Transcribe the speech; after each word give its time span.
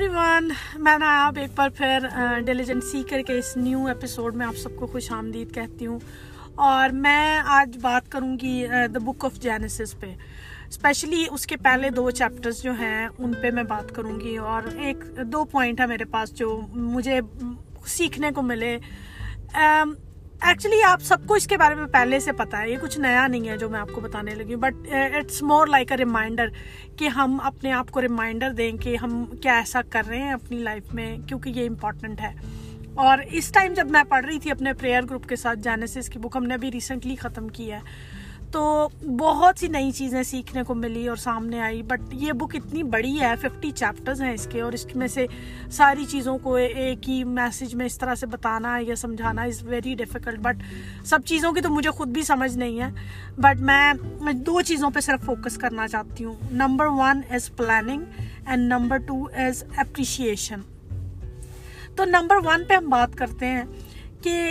Every 0.00 0.14
one 0.14 0.48
میں 0.82 0.96
نے 0.98 1.06
آپ 1.06 1.38
ایک 1.38 1.50
بار 1.54 1.68
پھر 1.68 2.06
ڈیلیجنٹ 2.46 2.84
سیکر 2.84 3.22
کے 3.26 3.38
اس 3.38 3.56
نیو 3.56 3.86
ایپیسوڈ 3.86 4.36
میں 4.36 4.46
آپ 4.46 4.56
سب 4.56 4.76
کو 4.76 4.86
خوش 4.86 5.10
آمدید 5.12 5.54
کہتی 5.54 5.86
ہوں 5.86 5.98
اور 6.54 6.88
میں 6.92 7.40
آج 7.46 7.76
بات 7.82 8.10
کروں 8.12 8.36
گی 8.42 8.66
دا 8.94 8.98
بک 8.98 9.24
آف 9.24 9.34
جینیسس 9.34 9.94
پہ۔ 10.00 10.14
اسپیشلی 10.68 11.24
اس 11.30 11.46
کے 11.46 11.56
پہلے 11.56 11.90
دو 11.90 12.10
چیپٹرز 12.10 12.62
جو 12.62 12.72
ہیں 12.72 13.08
ان 13.18 13.32
پہ 13.42 13.50
میں 13.50 13.62
بات 13.62 13.94
کروں 13.94 14.20
گی 14.20 14.36
اور 14.36 14.62
ایک 14.76 15.04
دو 15.32 15.44
پوائنٹ 15.44 15.80
ہے 15.80 15.86
میرے 15.86 16.04
پاس 16.04 16.34
جو 16.34 16.60
مجھے 16.72 17.20
سیکھنے 17.86 18.30
کو 18.34 18.42
ملے۔ 18.42 18.76
um, 19.56 19.92
ایکچولی 20.46 20.82
آپ 20.82 21.02
سب 21.02 21.16
کو 21.26 21.34
اس 21.34 21.46
کے 21.46 21.56
بارے 21.56 21.74
میں 21.74 21.86
پہلے 21.86 22.20
سے 22.20 22.32
پتا 22.32 22.58
ہے، 22.62 22.70
یہ 22.70 22.76
کچھ 22.82 22.98
نیا 23.00 23.26
نہیں 23.26 23.48
ہے 23.48 23.56
جو 23.56 23.68
میں 23.68 23.80
آپ 23.80 23.88
کو 23.92 24.00
بتانے 24.00 24.34
لگی 24.34 24.54
ہوں 24.54 24.60
but 24.60 24.92
it's 24.92 25.42
more 25.42 25.66
like 25.66 25.92
a 25.92 25.96
reminder 25.96 26.46
کہ 26.96 27.08
ہم 27.08 27.38
اپنے 27.42 27.72
آپ 27.72 27.90
کو 27.90 28.00
ریمائنڈر 28.00 28.52
دیں 28.52 28.72
کہ 28.72 28.96
ہم 28.96 29.24
کیا 29.42 29.56
ایسا 29.56 29.80
کر 29.90 30.02
رہے 30.08 30.18
ہیں 30.18 30.32
اپنی 30.32 30.58
لائف 30.58 30.94
میں، 30.94 31.16
کیونکہ 31.26 31.50
یہ 31.50 31.68
امپورٹنٹ 31.68 32.20
ہے۔ 32.20 32.32
اور 32.94 33.18
اس 33.30 33.48
ٹائم 33.48 33.72
جب 33.72 33.90
میں 33.90 34.02
پڑھ 34.08 34.26
رہی 34.26 34.38
تھی 34.38 34.50
اپنے 34.50 34.72
پریئر 34.72 35.02
گروپ 35.10 35.28
کے 35.28 35.36
ساتھ 35.36 35.58
جینیسس 35.58 36.08
کی 36.08 36.18
بک 36.18 36.36
ہم 36.36 36.44
نے 36.44 36.54
ابھی 36.54 36.72
ریسنٹلی 36.72 37.16
ختم 37.16 37.48
کی 37.48 37.72
ہے۔ 37.72 37.78
تو 38.52 38.88
بہت 39.18 39.58
سی 39.58 39.68
نئی 39.68 39.90
چیزیں 39.90 40.22
سیکھنے 40.22 40.62
کو 40.62 40.74
ملی 40.74 41.08
اور 41.08 41.16
سامنے 41.16 41.60
آئی 41.60 41.82
بٹ 41.82 42.00
یہ 42.12 42.32
بک 42.32 42.56
اتنی 42.56 42.82
بڑی 42.82 43.20
ہے 43.20 43.34
ففٹی 43.40 43.70
چیپٹرز 43.70 44.22
ہیں 44.22 44.32
اس 44.32 44.46
کے 44.50 44.60
اور 44.60 44.72
اس 44.72 44.86
میں 44.94 45.06
سے 45.06 45.26
ساری 45.70 46.04
چیزوں 46.04 46.38
کو 46.38 46.54
ایک 46.54 47.08
ہی 47.08 47.24
میسج 47.24 47.74
میں 47.74 47.86
اس 47.86 47.98
طرح 47.98 48.14
سے 48.14 48.26
بتانا 48.26 48.78
یا 48.80 48.96
سمجھانا 48.96 49.42
از 49.42 49.62
ویری 49.62 49.94
ڈیفیکلٹ 49.94 50.38
بٹ 50.38 50.62
سب 51.04 51.18
چیزوں 51.24 51.52
کی 51.52 51.60
تو 51.60 51.68
مجھے 51.68 51.90
خود 51.90 52.08
بھی 52.08 52.22
سمجھ 52.22 52.58
نہیں 52.58 52.80
ہے۔ 52.80 52.88
بٹ 53.38 53.60
میں 53.60 54.32
دو 54.32 54.60
چیزوں 54.60 54.90
پہ 54.90 55.00
صرف 55.00 55.24
فوکس 55.24 55.58
کرنا 55.58 55.88
چاہتی 55.88 56.24
ہوں۔ 56.24 56.34
Number 56.52 56.86
one 56.86 57.20
is 57.30 57.56
planning 57.56 58.04
and 58.46 58.72
number 58.72 58.98
two 58.98 59.24
is 59.34 59.64
appreciation 59.76 60.60
تو 61.96 62.04
نمبر 62.04 62.36
ون 62.44 62.64
پہ 62.68 62.74
ہم 62.74 62.88
بات 62.88 63.14
کرتے 63.14 63.46
ہیں 63.46 63.64
کہ 64.22 64.50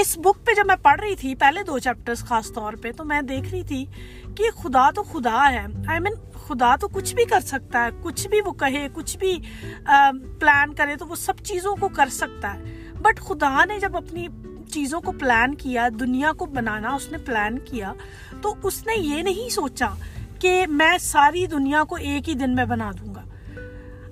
اس 0.00 0.16
بک 0.18 0.44
پہ 0.46 0.54
جب 0.54 0.66
میں 0.66 0.76
پڑھ 0.82 1.00
رہی 1.00 1.14
تھی 1.16 1.34
پہلے 1.34 1.62
دو 1.62 1.78
چیپٹرز 1.78 2.24
خاص 2.24 2.52
طور 2.52 2.72
پہ 2.72 2.92
تو 2.92 3.04
میں 3.04 3.20
دیکھ 3.22 3.48
رہی 3.50 3.62
تھی 3.62 3.84
کہ 4.36 4.50
خدا 4.62 4.90
تو 4.90 5.02
خدا 5.02 5.50
ہے. 5.52 5.58
آئی 5.58 5.98
I 5.98 6.02
مین 6.02 6.12
mean, 6.12 6.32
خدا 6.46 6.74
تو 6.76 6.88
کچھ 6.88 7.14
بھی 7.14 7.24
کر 7.24 7.40
سکتا 7.40 7.84
ہے. 7.84 7.90
کچھ 8.02 8.26
بھی 8.28 8.40
وہ 8.40 8.52
کہے 8.52 8.86
کچھ 8.92 9.16
بھی 9.18 9.38
پلان 10.40 10.74
کرے 10.74 10.96
تو 10.96 11.06
وہ 11.06 11.14
سب 11.14 11.38
چیزوں 11.44 11.76
کو 11.76 11.88
کر 11.88 12.08
سکتا 12.12 12.54
ہے. 12.54 12.92
بٹ 13.02 13.20
خدا 13.20 13.64
نے 13.64 13.78
جب 13.80 13.96
اپنی 13.96 14.26
چیزوں 14.72 15.00
کو 15.00 15.12
پلان 15.12 15.54
کیا 15.54 15.88
دنیا 16.00 16.32
کو 16.32 16.46
بنانا 16.46 16.94
اس 16.94 17.10
نے 17.12 17.18
پلان 17.18 17.58
کیا 17.58 17.92
تو 18.42 18.54
اس 18.62 18.86
نے 18.86 19.00
یہ 19.00 19.22
نہیں 19.22 19.48
سوچا 19.48 19.88
کہ 20.38 20.66
میں 20.68 20.96
ساری 20.98 21.46
دنیا 21.46 21.84
کو 21.84 21.96
ایک 21.96 22.28
ہی 22.28 22.34
دن 22.34 22.54
میں 22.54 22.64
بنا 22.64 22.90
دوں 23.00 23.14
گا. 23.14 23.24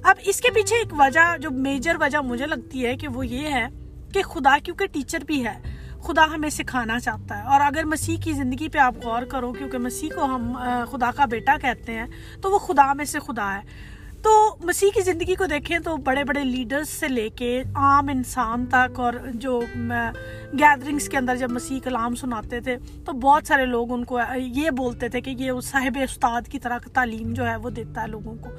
اب 0.05 0.17
اس 0.21 0.41
کے 0.41 0.51
پیچھے 0.51 0.77
ایک 0.77 0.93
وجہ 0.99 1.37
جو 1.41 1.51
میجر 1.51 1.97
وجہ 2.01 2.19
مجھے 2.19 2.47
لگتی 2.47 2.87
ہے 2.87 2.97
کہ 2.97 3.09
وہ 3.09 3.27
یہ 3.27 3.49
ہے 3.49 3.67
کہ 4.15 4.23
خدا 4.23 4.57
کیونکہ 4.65 4.87
ٹیچر 4.87 5.25
بھی 5.27 5.45
ہے، 5.47 5.59
خدا 6.03 6.25
ہمیں 6.35 6.49
سکھانا 6.51 6.99
چاہتا 7.01 7.39
ہے۔ 7.39 7.43
اور 7.43 7.61
اگر 7.61 7.85
مسیح 7.85 8.17
کی 8.25 8.33
زندگی 8.33 8.69
پہ 8.69 8.79
آپ 8.79 8.95
غور 9.05 9.23
کرو، 9.23 9.53
کیونکہ 9.53 9.79
مسیح 9.79 10.09
کو 10.15 10.25
ہم 10.25 10.53
خدا 10.91 11.11
کا 11.17 11.25
بیٹا 11.25 11.57
کہتے 11.63 11.95
ہیں، 11.95 12.07
تو 12.43 12.51
وہ 12.51 12.59
خدا 12.59 12.93
میں 12.93 13.05
سے 13.05 13.19
خدا 13.19 13.55
ہے۔ 13.55 13.91
تو 14.23 14.33
مسیح 14.65 14.91
کی 14.95 15.01
زندگی 15.01 15.35
کو 15.35 15.47
دیکھیں 15.47 15.79
تو 15.79 15.97
بڑے 15.97 16.23
بڑے 16.25 16.43
لیڈرز 16.45 16.89
سے 16.89 17.09
لے 17.09 17.29
کے 17.29 17.63
عام 17.75 18.09
انسان 18.09 18.67
تک، 18.67 19.01
اور 19.01 19.15
جو 19.35 19.61
گیدرنگز 19.79 21.09
کے 21.09 21.17
اندر 21.19 21.37
جب 21.37 21.51
مسیح 21.51 21.81
کلام 21.85 22.15
سناتے 22.15 22.61
تھے، 22.61 22.77
تو 23.05 23.13
بہت 23.13 23.47
سارے 23.47 23.67
لوگ 23.67 23.93
ان 23.93 24.05
کو 24.05 24.19
یہ 24.37 24.71
بولتے 24.71 25.09
تھے 25.09 25.21
کہ 25.21 25.31
یہ 25.31 25.61
صاحب 25.63 25.99
استاد 26.03 26.49
کی 26.51 26.59
طرح 26.59 26.79
تعلیم 26.95 27.33
جو 27.33 27.49
ہے 27.49 27.57
وہ 27.57 27.71
دیتا 27.71 28.03
ہے 28.03 28.07
لوگوں 28.07 28.35
کو۔ 28.35 28.51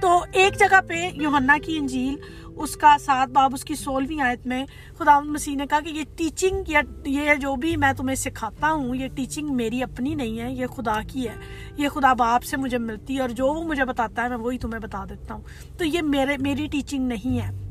تو 0.00 0.24
ایک 0.32 0.58
جگہ 0.58 0.80
پہ 0.88 1.10
یوحنا 1.14 1.58
کی 1.62 1.78
انجیل، 1.78 2.16
اس 2.56 2.76
کا 2.76 2.96
ساتھ 3.00 3.30
باب، 3.30 3.50
اس 3.54 3.64
کی 3.64 3.74
سولوی 3.74 4.20
آیت 4.20 4.46
میں 4.46 4.66
خدا 4.98 5.20
مسیح 5.20 5.56
نے 5.56 5.66
کہا 5.66 5.80
کہ 5.80 5.88
یہ 5.88 6.02
ٹیچنگ 6.16 6.62
یا 6.68 6.80
یہ 7.06 7.34
جو 7.34 7.56
بھی 7.56 7.76
میں 7.76 7.92
تمہیں 7.92 8.14
سکھاتا 8.14 8.70
ہوں، 8.70 8.96
یہ 8.96 9.08
ٹیچنگ 9.08 9.48
میری 9.56 9.82
اپنی 9.82 10.14
نہیں 10.14 10.40
ہے، 10.40 10.52
یہ 10.52 10.66
خدا 10.66 11.00
کی 11.08 11.28
ہے۔ 11.28 11.34
یہ 11.76 11.88
خدا 11.88 12.12
باپ 12.12 12.42
سے 12.42 12.56
مجھے 12.56 12.78
ملتی 12.78 13.16
ہے 13.16 13.20
اور 13.20 13.28
جو 13.28 13.46
وہ 13.46 13.62
مجھے 13.62 13.84
بتاتا 13.84 14.22
ہے، 14.22 14.28
میں 14.28 14.36
وہی 14.36 14.58
تمہیں 14.58 14.80
بتا 14.80 15.04
دیتا 15.10 15.34
ہوں۔ 15.34 15.42
تو 15.78 15.84
یہ 15.84 16.02
میرے، 16.02 16.36
میری 16.36 16.66
ٹیچنگ 16.66 17.08
نہیں 17.08 17.40
ہے۔ 17.40 17.67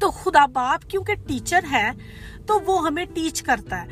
تو 0.00 0.10
خدا 0.10 0.46
باپ 0.46 0.90
کیونکہ 0.90 1.14
ٹیچر 1.14 1.60
ہے 1.72 1.90
تو 2.46 2.60
وہ 2.66 2.86
ہمیں 2.86 3.04
ٹیچ 3.14 3.42
کرتا 3.42 3.82
ہے۔ 3.82 3.86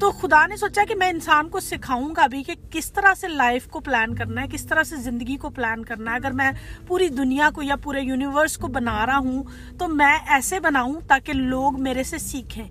تو 0.00 0.10
خدا 0.10 0.46
نے 0.46 0.56
سوچا 0.56 0.82
کہ 0.88 0.94
میں 0.94 1.08
انسان 1.08 1.48
کو 1.48 1.60
سکھاؤں 1.60 2.14
گا 2.16 2.26
بھی 2.26 2.42
کہ 2.42 2.54
کس 2.70 2.92
طرح 2.92 3.14
سے 3.14 3.28
لائف 3.28 3.66
کو 3.66 3.80
پلان 3.80 4.14
کرنا 4.14 4.42
ہے، 4.42 4.46
کس 4.52 4.66
طرح 4.66 4.82
سے 4.82 4.96
زندگی 4.96 5.36
کو 5.36 5.50
پلان 5.50 5.84
کرنا 5.84 6.10
ہے۔ 6.10 6.16
اگر 6.16 6.30
میں 6.30 6.50
پوری 6.86 7.08
دنیا 7.08 7.50
کو 7.54 7.62
یا 7.62 7.76
پورے 7.76 8.00
یونیورس 8.00 8.56
کو 8.56 8.68
بنا 8.68 9.06
رہا 9.06 9.18
ہوں 9.18 9.42
تو 9.78 9.88
میں 9.88 10.18
ایسے 10.26 10.60
بناؤں 10.60 10.94
تاکہ 11.08 11.32
لوگ 11.32 11.82
میرے 11.82 12.02
سے 12.02 12.18
سیکھیں۔ 12.18 12.68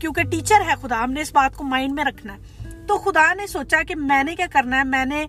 کیونکہ 0.00 0.22
ٹیچر 0.22 0.60
ہے 0.66 0.74
خدا، 0.82 1.04
ہم 1.04 1.12
نے 1.12 1.20
اس 1.20 1.32
بات 1.32 1.56
کو 1.56 1.64
مائنڈ 1.64 1.92
میں 1.92 2.04
رکھنا 2.04 2.34
ہے۔ 2.34 2.38
تو 2.86 2.98
خدا 2.98 3.34
نے 3.34 3.46
سوچا 3.46 3.82
کہ 3.82 3.94
میں 3.94 4.24
نے 4.24 4.34
کیا 4.34 4.46
کرنا 4.52 4.78
ہے؟ 4.78 4.84
میں 4.84 5.04
نے 5.04 5.26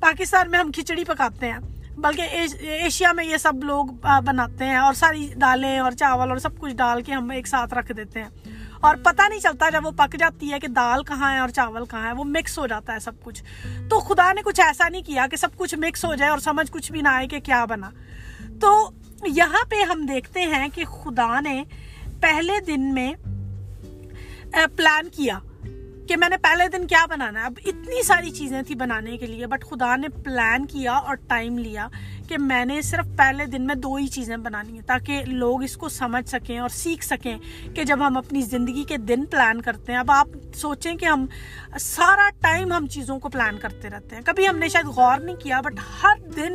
پاکستان 0.00 0.50
میں 0.50 0.58
ہم 0.58 0.72
کھچڑی 0.72 1.04
پکاتے 1.04 1.50
ہیں۔ 1.50 1.58
بلکہ 1.96 2.22
ایشیا 2.60 3.12
میں 3.12 3.24
یہ 3.24 3.36
سب 3.36 3.64
لوگ 3.64 3.86
بناتے 4.24 4.64
ہیں 4.64 4.76
اور 4.76 4.94
ساری 4.94 5.34
دالیں 5.40 5.78
اور 5.78 5.92
چاول 5.92 6.30
اور 6.30 6.38
سب 6.38 6.58
کچھ 6.58 6.74
ڈال 6.74 7.02
کے 7.02 7.12
ہم 7.12 7.30
ایک 7.30 7.46
ساتھ 7.48 7.74
رکھ 7.74 7.92
دیتے 7.92 8.22
ہیں۔ 8.22 8.28
اور 8.80 8.96
پتہ 8.96 9.22
نہیں 9.28 9.40
چلتا 9.40 9.70
جب 9.70 9.86
وہ 9.86 9.90
پک 9.90 10.16
جاتی 10.18 10.52
ہے 10.52 10.60
کہ 10.60 10.68
دال 10.68 11.04
کہاں 11.04 11.32
ہے 11.32 11.38
اور 11.38 11.48
چاول 11.48 11.84
کہاں 11.84 12.06
ہے، 12.06 12.12
وہ 12.12 12.24
مکس 12.24 12.58
ہو 12.58 12.66
جاتا 12.66 12.92
ہے 12.92 12.98
سب 12.98 13.12
کچھ۔ 13.22 13.42
تو 13.90 14.00
خدا 14.00 14.32
نے 14.32 14.42
کچھ 14.42 14.60
ایسا 14.60 14.88
نہیں 14.88 15.02
کیا 15.02 15.26
کہ 15.30 15.36
سب 15.36 15.48
کچھ 15.56 15.74
مکس 15.74 16.04
ہو 16.04 16.14
جائے 16.14 16.30
اور 16.30 16.38
سمجھ 16.38 16.72
کچھ 16.72 16.92
بھی 16.92 17.00
نہ 17.00 17.08
آئے 17.08 17.28
کہ 17.28 17.40
کیا 17.40 17.64
بنا۔ 17.64 17.90
تو 18.60 18.90
یہاں 19.24 19.64
پہ 19.68 19.82
ہم 19.82 20.06
دیکھتے 20.06 20.40
ہیں 20.40 20.68
کہ 20.74 20.84
خدا 20.84 21.40
نے 21.40 21.64
پہلے 22.20 22.52
دن 22.66 22.94
میں 22.94 23.12
پلان 24.76 25.08
کیا۔ 25.08 25.38
کہ 26.08 26.16
میں 26.16 26.28
نے 26.28 26.36
پہلے 26.36 26.68
دن 26.68 26.86
کیا 26.86 27.06
بنانا 27.06 27.40
ہے؟ 27.40 27.44
اب 27.44 27.58
اتنی 27.66 28.02
ساری 28.02 28.30
چیزیں 28.30 28.62
تھی 28.62 28.74
بنانے 28.74 29.16
کے 29.16 29.26
لیے 29.26 29.46
بٹ 29.46 29.64
خدا 29.64 29.96
نے 29.96 30.08
پلان 30.08 30.66
کیا 30.66 30.92
اور 30.92 31.14
ٹائم 31.14 31.58
لیا 31.58 31.88
کہ 32.32 32.38
میں 32.38 32.64
نے 32.64 32.82
صرف 32.82 33.06
پہلے 33.16 33.46
دن 33.46 33.66
میں 33.66 33.74
دو 33.74 33.94
ہی 33.94 34.06
چیزیں 34.06 34.36
بنانی 34.36 34.72
ہیں 34.72 34.86
تاکہ 34.86 35.24
لوگ 35.26 35.62
اس 35.62 35.76
کو 35.76 35.88
سمجھ 35.88 36.28
سکیں 36.28 36.58
اور 36.58 36.68
سیکھ 36.68 37.04
سکیں 37.04 37.38
کہ 37.74 37.84
جب 37.84 38.06
ہم 38.06 38.16
اپنی 38.16 38.40
زندگی 38.40 38.84
کے 38.84 38.96
دن 38.96 39.24
پلان 39.24 39.60
کرتے 39.60 39.92
ہیں 39.92 39.98
اب 39.98 40.10
آپ 40.10 40.28
سوچیں 40.54 40.94
کہ 40.94 41.04
ہم 41.04 41.26
سارا 41.80 42.30
ٹائم 42.40 42.72
ہم 42.72 42.86
چیزوں 42.86 43.18
کو 43.18 43.28
پلان 43.28 43.58
کرتے 43.58 43.90
رہتے 43.90 44.16
ہیں۔ 44.16 44.22
کبھی 44.22 44.48
ہم 44.48 44.58
نے 44.58 44.68
شاید 44.68 44.86
غور 44.86 45.18
نہیں 45.18 45.36
کیا 45.36 45.60
بٹ 45.60 45.74
ہر 46.02 46.28
دن 46.36 46.52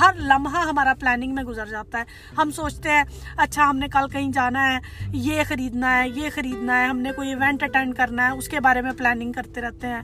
ہر 0.00 0.14
لمحہ 0.14 0.68
ہمارا 0.68 0.94
پلاننگ 1.00 1.34
میں 1.34 1.44
گزر 1.44 1.66
جاتا 1.66 1.98
ہے۔ 1.98 2.04
ہم 2.38 2.50
سوچتے 2.50 2.90
ہیں 2.90 3.04
اچھا 3.36 3.70
ہم 3.70 3.76
نے 3.76 3.88
کل 3.88 4.08
کہیں 4.08 4.32
جانا 4.32 4.72
ہے 4.72 4.78
یہ 5.12 5.42
خریدنا 5.48 6.02
ہے 6.02 6.08
یہ 6.08 6.30
خریدنا 6.34 6.80
ہے 6.80 6.86
ہم 6.86 6.98
نے 6.98 7.12
کوئی 7.16 7.28
ایونٹ 7.28 7.62
اٹینڈ 7.62 7.94
کرنا 7.94 8.26
ہے 8.26 8.30
اس 8.30 8.48
کے 8.48 8.60
بارے 8.60 8.82
میں 8.82 8.92
پلاننگ 8.98 9.32
کرتے 9.32 9.60
رہتے 9.60 9.86
ہیں۔ 9.86 10.02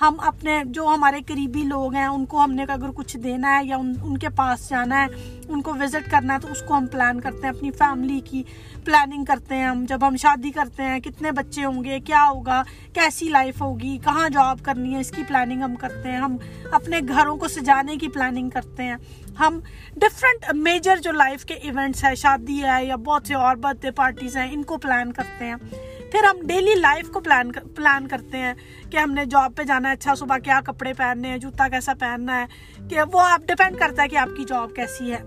ہم 0.00 0.20
اپنے 0.20 0.62
جو 0.66 0.88
ہمارے 0.88 1.20
قریبی 1.26 1.62
لوگ 1.62 1.94
ہیں 1.94 2.06
ان 2.06 2.26
کو 2.26 2.44
ہم 2.44 2.52
نے 2.52 2.64
اگر 2.68 2.90
کچھ 2.94 3.16
دینا 3.16 3.58
ہے 3.58 3.64
یا 3.64 3.76
ان, 3.76 3.92
ان 4.02 4.18
کے 4.18 4.28
پاس 4.28 4.53
پاس 4.56 4.70
جانا 4.70 5.06
ہے، 5.06 5.38
ان 5.48 5.62
کو 5.62 5.74
وزٹ 5.74 6.10
کرنا 6.10 6.34
ہے، 6.34 6.38
تو 6.38 6.48
اس 6.50 6.62
کو 6.68 6.76
ہم 6.76 6.86
پلان 6.86 7.20
کرتے 7.20 7.38
ہیں، 7.42 7.54
اپنی 7.54 7.70
فیملی 7.70 8.20
کی 8.24 8.42
پلاننگ 8.84 9.24
کرتے 9.24 9.54
ہیں 9.54 9.64
ہم۔ 9.64 9.84
جب 9.84 10.08
ہم 10.08 10.16
شادی 10.16 10.50
کرتے 10.50 10.82
ہیں، 10.82 11.00
کتنے 11.00 11.32
بچے 11.32 11.64
ہوں 11.64 11.84
گے، 11.84 12.00
کیا 12.00 12.28
ہوگا، 12.34 12.62
کیسی 12.92 13.28
لائف 13.28 13.62
ہوگی، 13.62 13.98
کہاں 14.04 14.28
جاب 14.28 14.58
کرنی 14.62 14.94
ہے، 14.94 15.00
اس 15.00 15.10
کی 15.10 15.22
پلاننگ 15.28 15.62
ہم 15.62 15.74
کرتے 15.74 16.10
ہیں۔ 16.10 16.18
ہم 16.18 16.36
اپنے 16.72 17.00
گھروں 17.08 17.36
کو 17.36 17.48
سجانے 17.48 17.96
کی 17.96 18.08
پلاننگ 18.08 18.50
کرتے 18.50 18.82
ہیں۔ 18.82 18.96
ہم 19.40 19.60
ڈفرینٹ 19.96 20.54
میجر 20.54 20.96
جو 20.96 21.12
لائف 21.12 21.44
کے 21.44 21.54
ایونٹس 21.54 22.04
ہیں، 22.04 22.14
شادی 22.14 22.64
ہے 22.64 22.84
یا 22.84 22.96
بہت 22.96 23.26
سے 23.26 23.34
اور 23.34 23.56
برتھ 23.56 23.82
ڈے 23.82 23.90
پارٹیز 23.90 24.36
ہیں، 24.36 24.48
ان 24.52 24.62
کو 24.62 24.76
پلان 24.78 25.12
کرتے 25.12 25.44
ہیں۔ 25.44 25.56
پھر 26.14 26.24
ہم 26.24 26.46
ڈیلی 26.46 26.74
لائف 26.74 27.10
کو 27.10 27.20
پلان 27.20 27.52
پلان 27.52 28.08
کرتے 28.08 28.38
ہیں 28.38 28.54
کہ 28.90 28.96
ہم 28.96 29.10
نے 29.10 29.24
جاب 29.24 29.52
پہ 29.56 29.62
جانا 29.62 29.88
ہے 29.88 29.94
اچھا 29.94 30.14
صبح 30.14 30.38
کیا 30.38 30.60
کپڑے 30.64 30.92
پہننے 30.92 31.28
ہیں، 31.28 31.38
جوتا 31.38 31.68
کیسا 31.68 31.94
پہننا 31.94 32.40
ہے، 32.40 32.46
کہ 32.88 32.98
وہ 33.12 33.20
آپ 33.20 33.40
ڈپینڈ 33.46 33.78
کرتا 33.78 34.02
ہے 34.02 34.08
کہ 34.08 34.16
آپ 34.16 34.28
کی 34.36 34.44
جاب 34.44 34.70
کیسی 34.76 35.12
ہے۔ 35.12 35.18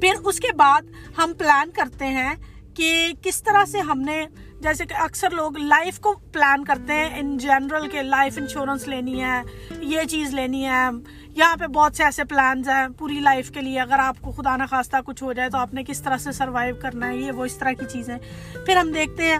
پھر 0.00 0.12
اس 0.24 0.40
کے 0.40 0.52
بعد 0.52 0.82
ہم 1.18 1.32
پلان 1.38 1.70
کرتے 1.70 2.06
ہیں 2.06 2.34
کہ 2.74 3.12
کس 3.22 3.42
طرح 3.42 3.64
سے 3.64 3.80
ہم 3.80 4.00
نے 4.00 4.26
جیسے 4.64 4.86
کہ 4.86 4.94
اکثر 4.94 5.30
لوگ 5.30 5.58
لائف 5.58 6.00
کو 6.00 6.14
پلان 6.32 6.64
کرتے 6.64 6.92
ہیں 6.92 7.20
ان 7.20 7.38
جنرل 7.38 7.88
کے 7.88 8.02
لائف 8.02 8.38
انشورنس 8.38 8.88
لینی 8.88 9.24
ہے، 9.24 9.42
یہ 9.80 10.00
چیز 10.10 10.34
لینی 10.34 10.66
ہے۔ 10.66 10.88
یہاں 11.28 11.56
پہ 11.56 11.66
بہت 11.66 11.96
سے 11.96 12.04
ایسے 12.04 12.24
پلانز 12.24 12.68
ہیں 12.68 12.88
پوری 12.98 13.20
لائف 13.20 13.50
کے 13.50 13.60
لیے۔ 13.60 13.80
اگر 13.80 13.98
آپ 13.98 14.16
کو 14.20 14.30
خدا 14.30 14.56
نخواستہ 14.56 14.96
کچھ 15.06 15.22
ہو 15.22 15.32
جائے 15.32 15.50
تو 15.50 15.58
آپ 15.58 15.74
نے 15.74 15.84
کس 15.84 16.02
طرح 16.02 16.16
سے 16.16 16.32
سروائیو 16.32 16.74
کرنا 16.82 17.08
ہے، 17.08 17.16
یہ 17.16 17.32
وہ 17.32 17.44
اس 17.44 17.58
طرح 17.58 17.72
کی 17.72 17.84
چیزیں۔ 17.92 18.18
پھر 18.66 18.76
ہم 18.76 18.92
دیکھتے 18.92 19.24
ہیں 19.24 19.38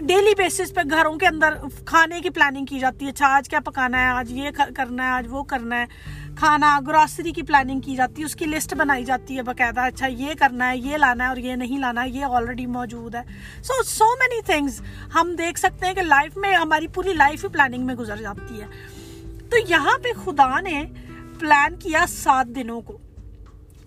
ڈیلی 0.00 0.34
بیسس 0.36 0.74
پہ 0.74 0.80
گھروں 0.90 1.16
کے 1.16 1.26
اندر 1.26 1.54
کھانے 1.84 2.20
کی 2.20 2.30
پلاننگ 2.30 2.64
کی 2.64 2.78
جاتی 2.78 3.04
ہے۔ 3.04 3.10
اچھا 3.10 3.26
آج 3.26 3.48
کیا 3.48 3.60
پکانا 3.60 4.00
ہے؟ 4.00 4.06
آج 4.06 4.32
یہ 4.32 4.50
کرنا 4.76 5.04
ہے، 5.04 5.08
آج 5.08 5.26
وہ 5.30 5.42
کرنا 5.42 5.80
ہے۔ 5.80 5.86
کھانا 6.36 6.80
گراسری 6.86 7.32
کی 7.32 7.42
پلاننگ 7.42 7.80
کی 7.80 7.96
جاتی 7.96 8.20
ہے، 8.20 8.26
اس 8.26 8.36
کی 8.36 8.44
لسٹ 8.44 8.74
بنائی 8.74 9.04
جاتی 9.04 9.36
ہے 9.36 9.42
باقاعدہ۔ 9.42 9.80
اچھا 9.80 10.06
یہ 10.06 10.34
کرنا 10.38 10.70
ہے، 10.70 10.78
یہ 10.78 10.96
لانا 10.96 11.24
ہے 11.24 11.28
اور 11.28 11.36
یہ 11.36 11.54
نہیں 11.54 11.78
لانا 11.78 12.04
ہے 12.04 12.08
یہ 12.08 12.24
آلریڈی 12.24 12.66
موجود 12.66 13.14
ہے۔ 13.14 13.20
سو 13.62 13.82
سو 13.82 14.04
مینی 14.04 14.42
تھنگس 14.42 14.82
ہم 15.14 15.34
دیکھ 15.38 15.58
سکتے 15.58 15.86
ہیں 15.86 15.94
کہ 15.94 16.02
لائف 16.02 16.36
میں، 16.36 16.54
ہماری 16.54 16.86
پوری 16.86 17.12
لائف 17.12 17.44
ہی 17.44 17.48
پلاننگ 17.48 17.86
میں 17.86 17.94
گزر 17.94 18.16
جاتی 18.16 18.60
ہے۔ 18.60 18.66
تو 19.50 19.56
یہاں 19.68 19.98
پہ 19.98 20.08
خدا 20.24 20.60
نے 20.60 20.84
پلان 21.38 21.76
کیا 21.76 22.04
سات 22.08 22.46
دنوں 22.46 22.80
کو۔ 22.80 22.98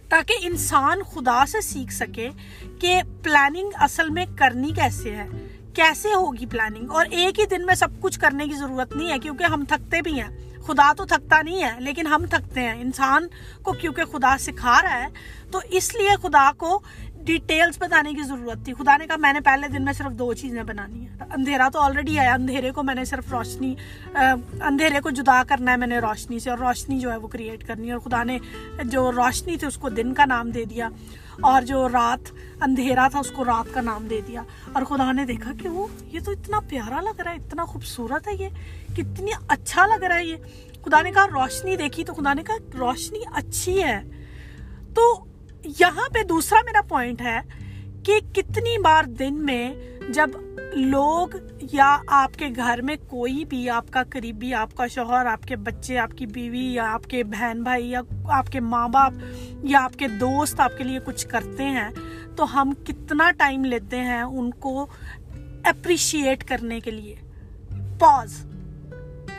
تاکہ 0.10 0.36
انسان 0.42 1.04
خدا 1.04 1.46
سے 1.46 1.62
سیکھ 1.62 1.94
سکے 1.94 2.30
کہ 2.82 3.02
پلاننگ 3.24 3.70
اصل 3.76 4.10
میں 4.10 4.26
کرنی 4.38 4.72
کیسے 4.76 5.16
ہے۔ 5.16 5.28
کیسے 5.74 6.14
ہوگی 6.14 6.46
پلاننگ 6.46 6.92
اور 6.92 7.06
ایک 7.12 7.40
ہی 7.40 7.46
دن 7.46 7.66
میں 7.66 7.76
سب 7.76 7.88
کچھ 8.00 8.20
کرنے 8.20 8.48
کی 8.48 8.54
ضرورت 8.54 8.96
نہیں 8.96 9.12
ہے، 9.12 9.20
کیونکہ 9.20 9.44
ہم 9.44 9.64
تھکتے 9.68 10.02
بھی 10.02 10.22
ہیں۔ 10.22 10.60
خدا 10.68 10.94
تو 10.94 11.06
تھکتا 11.06 11.42
نہیں 11.42 11.64
ہے، 11.64 11.80
لیکن 11.80 12.08
ہم 12.08 12.26
تھکتے 12.30 12.62
ہیں۔ 12.62 12.82
انسان 12.82 13.28
کو 13.64 13.74
کیونکہ 13.74 14.04
خدا 14.06 14.36
سکھا 14.40 14.82
رہا 14.82 15.04
ہے، 15.04 15.08
تو 15.52 15.60
اس 15.70 15.96
لیے 15.96 16.10
خدا 16.22 16.52
کو 16.58 16.80
ڈیٹیلز 17.26 17.78
بتانے 17.80 18.14
کی 18.14 18.24
ضرورت 18.24 18.64
تھی۔ 18.66 18.74
خدا 18.74 18.96
نے 18.98 19.08
کہا 19.08 19.16
میں 19.16 19.34
نے 19.34 19.40
پہلے 19.40 19.68
دن 19.68 19.86
میں 19.86 19.94
صرف 19.94 20.18
دو 20.20 20.34
چیزیں 20.34 20.64
بنانی 20.64 21.00
ہیں۔ 21.02 21.18
اندھیرا 21.32 21.68
تو 21.74 21.80
آلریڈی 21.80 22.18
ہے 22.20 22.28
اندھیرے 22.28 22.72
کو 22.72 22.84
میں 22.84 22.96
نے 22.96 23.06
صرف 23.06 23.32
روشنی 23.32 23.74
اندھیرے 24.16 25.00
کو 25.02 25.10
جدا 25.10 25.42
کرنا 25.48 25.72
ہے 25.72 25.78
میں 25.78 25.88
نے 25.88 26.00
روشنی 26.00 26.40
سے، 26.40 26.50
اور 26.50 26.58
روشنی 26.58 27.00
جو 27.00 27.12
ہے 27.12 27.18
وہ 27.18 27.28
کریٹ 27.28 27.68
کرنی 27.68 27.88
ہے۔ 27.88 27.92
اور 27.92 28.00
خدا 28.00 28.24
نے 28.24 28.38
جو 28.84 29.12
روشنی 29.12 29.58
تھی 29.58 29.68
اس 29.68 29.78
کو 29.78 29.90
دن 29.90 30.14
کا 30.14 30.26
نام 30.26 30.52
دے 30.52 30.66
دیا، 30.66 30.90
اور 31.42 31.62
جو 31.62 31.88
رات 31.90 32.32
اندھیرا 32.62 33.08
تھا 33.08 33.20
اس 33.20 33.32
کو 33.32 33.46
رات 33.46 33.74
کا 33.74 33.82
نام 33.82 34.08
دے 34.10 34.22
دیا۔ 34.28 34.42
اور 34.74 34.84
خدا 34.84 35.12
نے 35.12 35.26
دیکھا 35.26 35.52
کہ 35.62 35.70
وہ، 35.70 35.88
یہ 36.04 36.20
تو 36.26 36.32
اتنا 36.32 36.60
پیارا 36.60 37.02
لگ 37.02 37.22
رہا 37.22 37.32
ہے، 37.32 37.36
اتنا 37.36 37.66
خوبصورت 37.66 38.28
ہے 38.28 38.34
یہ، 38.34 38.50
کتنی 38.96 39.32
اچھا 39.48 39.86
لگ 39.86 40.04
رہا 40.04 40.16
ہے 40.16 40.26
یہ۔ 40.26 40.36
خدا 40.86 41.02
نے 41.02 41.12
کہا 41.12 41.28
روشنی 41.28 41.76
دیکھی 41.76 42.04
تو 42.04 42.14
خدا 42.14 42.34
نے 42.34 42.44
کہا 42.44 42.56
روشنی 42.80 43.20
اچھی 43.34 43.84
ہے۔ 43.84 44.02
تو 44.96 45.26
یہاں 45.80 46.10
پہ 46.14 46.24
دوسرا 46.24 46.60
میرا 46.66 46.82
پوائنٹ 46.88 47.22
ہے 47.22 47.40
کہ 48.04 48.20
کتنی 48.34 48.82
بار 48.82 49.04
دن 49.04 49.46
میں 49.46 49.74
جب 50.10 50.30
لوگ 50.74 51.28
یا 51.72 51.98
آپ 52.08 52.32
کے 52.38 52.48
گھر 52.56 52.82
میں 52.82 52.96
کوئی 53.08 53.46
بھی 53.46 53.70
آپ 53.70 53.86
کا 53.92 54.04
قریبی، 54.10 54.54
آپ 54.54 54.76
کا 54.76 54.88
شوہر، 54.88 55.26
آپ 55.26 55.44
کے 55.44 55.56
بچے، 55.56 55.98
آپ 55.98 56.12
کی 56.18 56.26
بیوی 56.26 56.74
یا 56.74 56.94
آپ 56.94 57.04
کے 57.04 57.24
بہن 57.24 57.64
بھائی 57.64 57.90
یا 57.90 58.02
آپ 58.24 58.48
کے 58.52 58.60
ماں 58.60 58.88
باپ 58.88 59.14
یا 59.64 59.84
آپ 59.84 59.94
کے 60.00 60.08
دوست 60.08 60.60
آپ 60.60 60.78
کے 60.78 60.84
لیے 60.84 61.00
کچھ 61.06 61.28
کرتے 61.28 61.64
ہیں، 61.64 61.90
تو 62.36 62.62
ہم 62.62 62.74
کتنا 62.88 63.32
ٹائم 63.32 63.66
لیتے 63.66 63.98
ہیں 63.98 64.22
ان 64.22 64.52
کو 64.52 64.88
اپریشیٹ 65.64 66.44
کرنے 66.44 66.80
کے 66.80 66.92
لیے۔ 66.92 67.16
پاز 68.00 68.46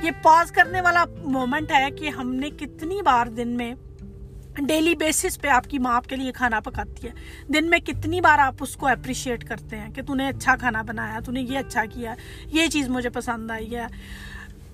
یہ 0.03 0.11
پاز 0.23 0.53
کرنے 0.53 0.81
والا 0.81 1.05
مومنٹ 1.25 1.73
ہے 1.73 1.91
کہ 1.91 2.09
ہم 2.09 2.35
نے 2.35 2.51
کتنی 2.51 3.03
بار 3.03 3.27
دن 3.27 3.49
میں 3.49 3.75
ڈیلی 4.59 4.95
بیسس 4.95 5.41
پہ 5.41 5.49
آپ 5.49 5.65
کی 5.71 5.79
ماں 5.79 5.97
آپ 5.97 6.07
کے 6.07 6.17
لیے 6.17 6.33
کھانا 6.33 6.61
پکاتی 6.61 7.09
ہے۔ 7.09 7.13
دن 7.53 7.71
میں 7.71 7.79
کتنی 7.79 8.21
بار 8.21 8.39
آپ 8.39 8.55
اس 8.61 8.77
کو 8.77 8.87
اپریشیٹ 8.87 9.45
کرتے 9.45 9.77
ہیں 9.77 9.91
کہ 9.95 10.03
تو 10.03 10.15
نے 10.15 10.29
اچھا 10.29 10.57
کھانا 10.57 10.83
بنایا 10.83 11.21
تو 11.25 11.33
نے 11.33 11.41
یہ 11.41 11.59
اچھا 11.59 11.85
کیا، 11.85 12.15
یہ 12.47 12.67
چیز 12.67 12.89
مجھے 12.89 13.11
پسند 13.11 13.51
آئی 13.51 13.77
ہے۔ 13.77 13.87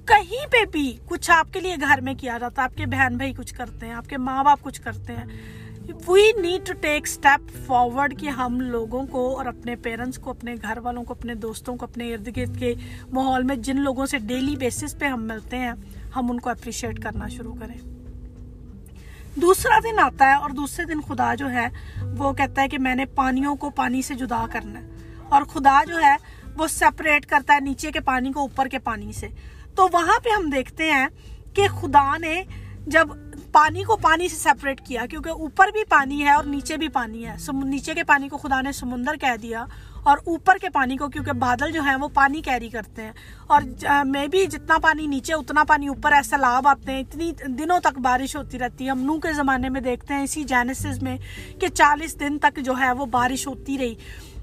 کہیں 0.04 0.46
پہ 0.52 0.64
بھی 0.64 0.96
کچھ 1.06 1.30
آپ 1.30 1.52
کے 1.52 1.60
لیے 1.60 1.76
گھر 1.80 2.00
میں 2.00 2.14
کیا 2.14 2.38
جاتا 2.38 2.62
ہے، 2.62 2.64
آپ 2.64 2.76
کے 2.76 2.86
بہن 2.86 3.16
بھائی 3.16 3.32
کچھ 3.32 3.54
کرتے 3.54 3.86
ہیں، 3.86 3.92
آپ 3.92 4.08
کے 4.08 4.16
ماں 4.16 4.44
باپ 4.44 4.58
کچھ 4.62 4.82
کرتے 4.82 5.12
ہیں۔ 5.12 5.24
We 6.06 6.32
need 6.40 6.66
to 6.66 6.72
take 6.72 7.02
step 7.02 7.66
forward 7.66 8.20
کہ 8.20 8.28
ہم 8.28 8.60
لوگوں 8.60 9.06
کو 9.06 9.36
اور 9.36 9.46
اپنے 9.46 9.76
پیرنٹس 9.76 10.18
کو، 10.18 10.30
اپنے 10.30 10.54
گھر 10.62 10.78
والوں 10.78 11.04
کو، 11.04 11.14
اپنے 11.14 11.34
دوستوں 11.34 11.76
کو، 11.76 11.86
اپنے 11.86 12.14
ارد 12.14 12.36
گرد 12.36 12.58
کے 12.58 12.74
ماحول 13.12 13.42
میں 13.42 13.56
جن 13.56 13.80
لوگوں 13.80 14.06
سے 14.06 14.18
ڈیلی 14.18 14.56
بیسس 14.56 14.98
پہ 14.98 15.04
ہم 15.06 15.22
ملتے 15.22 15.56
ہیں، 15.56 15.72
ہم 16.16 16.30
ان 16.30 16.40
کو 16.40 16.50
اپریشیٹ 16.50 17.02
کرنا 17.02 17.28
شروع 17.28 17.54
کریں۔ 17.54 17.95
دوسرا 19.36 19.78
دن 19.78 19.98
آتا 19.98 20.26
ہے 20.26 20.34
اور 20.34 20.50
دوسرے 20.50 20.84
دن 20.84 21.00
خدا 21.00 21.34
جو 21.34 21.50
ہے 21.50 21.68
وہ 22.18 22.32
کہتا 22.32 22.62
ہے 22.62 22.68
کہ 22.68 22.78
میں 22.78 22.94
نے 22.94 23.04
پانیوں 23.04 23.56
کو 23.56 23.70
پانی 23.70 24.02
سے 24.02 24.14
جدا 24.14 24.46
کرنا 24.52 24.80
ہے۔ 24.80 24.86
اور 25.28 25.42
خدا 25.42 25.82
جو 25.88 26.00
ہے 26.00 26.16
وہ 26.58 26.66
سیپریٹ 26.66 27.26
کرتا 27.26 27.54
ہے 27.54 27.60
نیچے 27.60 27.92
کے 27.92 28.00
پانی 28.00 28.32
کو 28.32 28.40
اوپر 28.40 28.66
کے 28.66 28.78
پانی 28.78 29.12
سے۔ 29.12 29.28
تو 29.74 29.88
وہاں 29.92 30.20
پہ 30.24 30.28
ہم 30.38 30.50
دیکھتے 30.50 30.92
ہیں 30.92 31.06
کہ 31.54 31.68
خدا 31.68 32.16
نے 32.16 32.42
جب 32.86 33.08
پانی 33.52 33.82
کو 33.82 33.96
پانی 33.96 34.28
سے 34.28 34.36
سیپریٹ 34.36 34.86
کیا، 34.86 35.06
کیونکہ 35.10 35.28
اوپر 35.28 35.68
بھی 35.68 35.84
پانی 35.84 36.24
ہے 36.24 36.30
اور 36.30 36.44
نیچے 36.44 36.76
بھی 36.76 36.88
پانی 36.88 37.26
ہے۔ 37.26 37.36
نیچے 37.64 37.94
کے 37.94 38.04
پانی 38.04 38.28
کو 38.28 38.38
خدا 38.38 38.60
نے 38.60 38.72
سمندر 38.72 39.14
کہہ 39.14 39.36
دیا۔ 39.42 39.64
اور 40.06 40.18
اوپر 40.26 40.56
کے 40.60 40.68
پانی 40.68 40.96
کو، 40.96 41.08
کیونکہ 41.08 41.32
بادل 41.32 41.72
جو 41.72 41.82
ہیں 41.82 41.96
وہ 41.96 42.08
پانی 42.14 42.42
کیری 42.42 42.68
کرتے 42.68 43.02
ہیں۔ 43.02 43.12
اور 43.46 43.62
میں 44.04 44.26
بھی 44.26 44.46
جتنا 44.46 44.78
پانی 44.78 45.06
نیچے، 45.06 45.34
اتنا 45.34 45.64
پانی 45.64 45.88
اوپر، 45.88 46.12
ایسا 46.12 46.36
لاب 46.36 46.68
آتے 46.68 46.92
ہیں۔ 46.92 47.00
اتنی 47.00 47.32
دنوں 47.46 47.80
تک 47.80 47.98
بارش 47.98 48.36
ہوتی 48.36 48.58
رہتی 48.58 48.84
ہے۔ 48.84 48.90
ہم 48.90 49.00
نو 49.00 49.20
کے 49.20 49.32
زمانے 49.32 49.68
میں 49.68 49.80
دیکھتے 49.80 50.14
ہیں 50.14 50.22
اسی 50.22 50.44
جینسز 50.44 51.02
میں 51.02 51.16
کہ 51.60 51.68
چالیس 51.68 52.20
دن 52.20 52.38
تک 52.38 52.60
جو 52.60 52.72
ہے 52.80 52.92
وہ 52.92 53.06
بارش 53.06 53.46
ہوتی 53.46 53.78
رہی۔ 53.78 53.94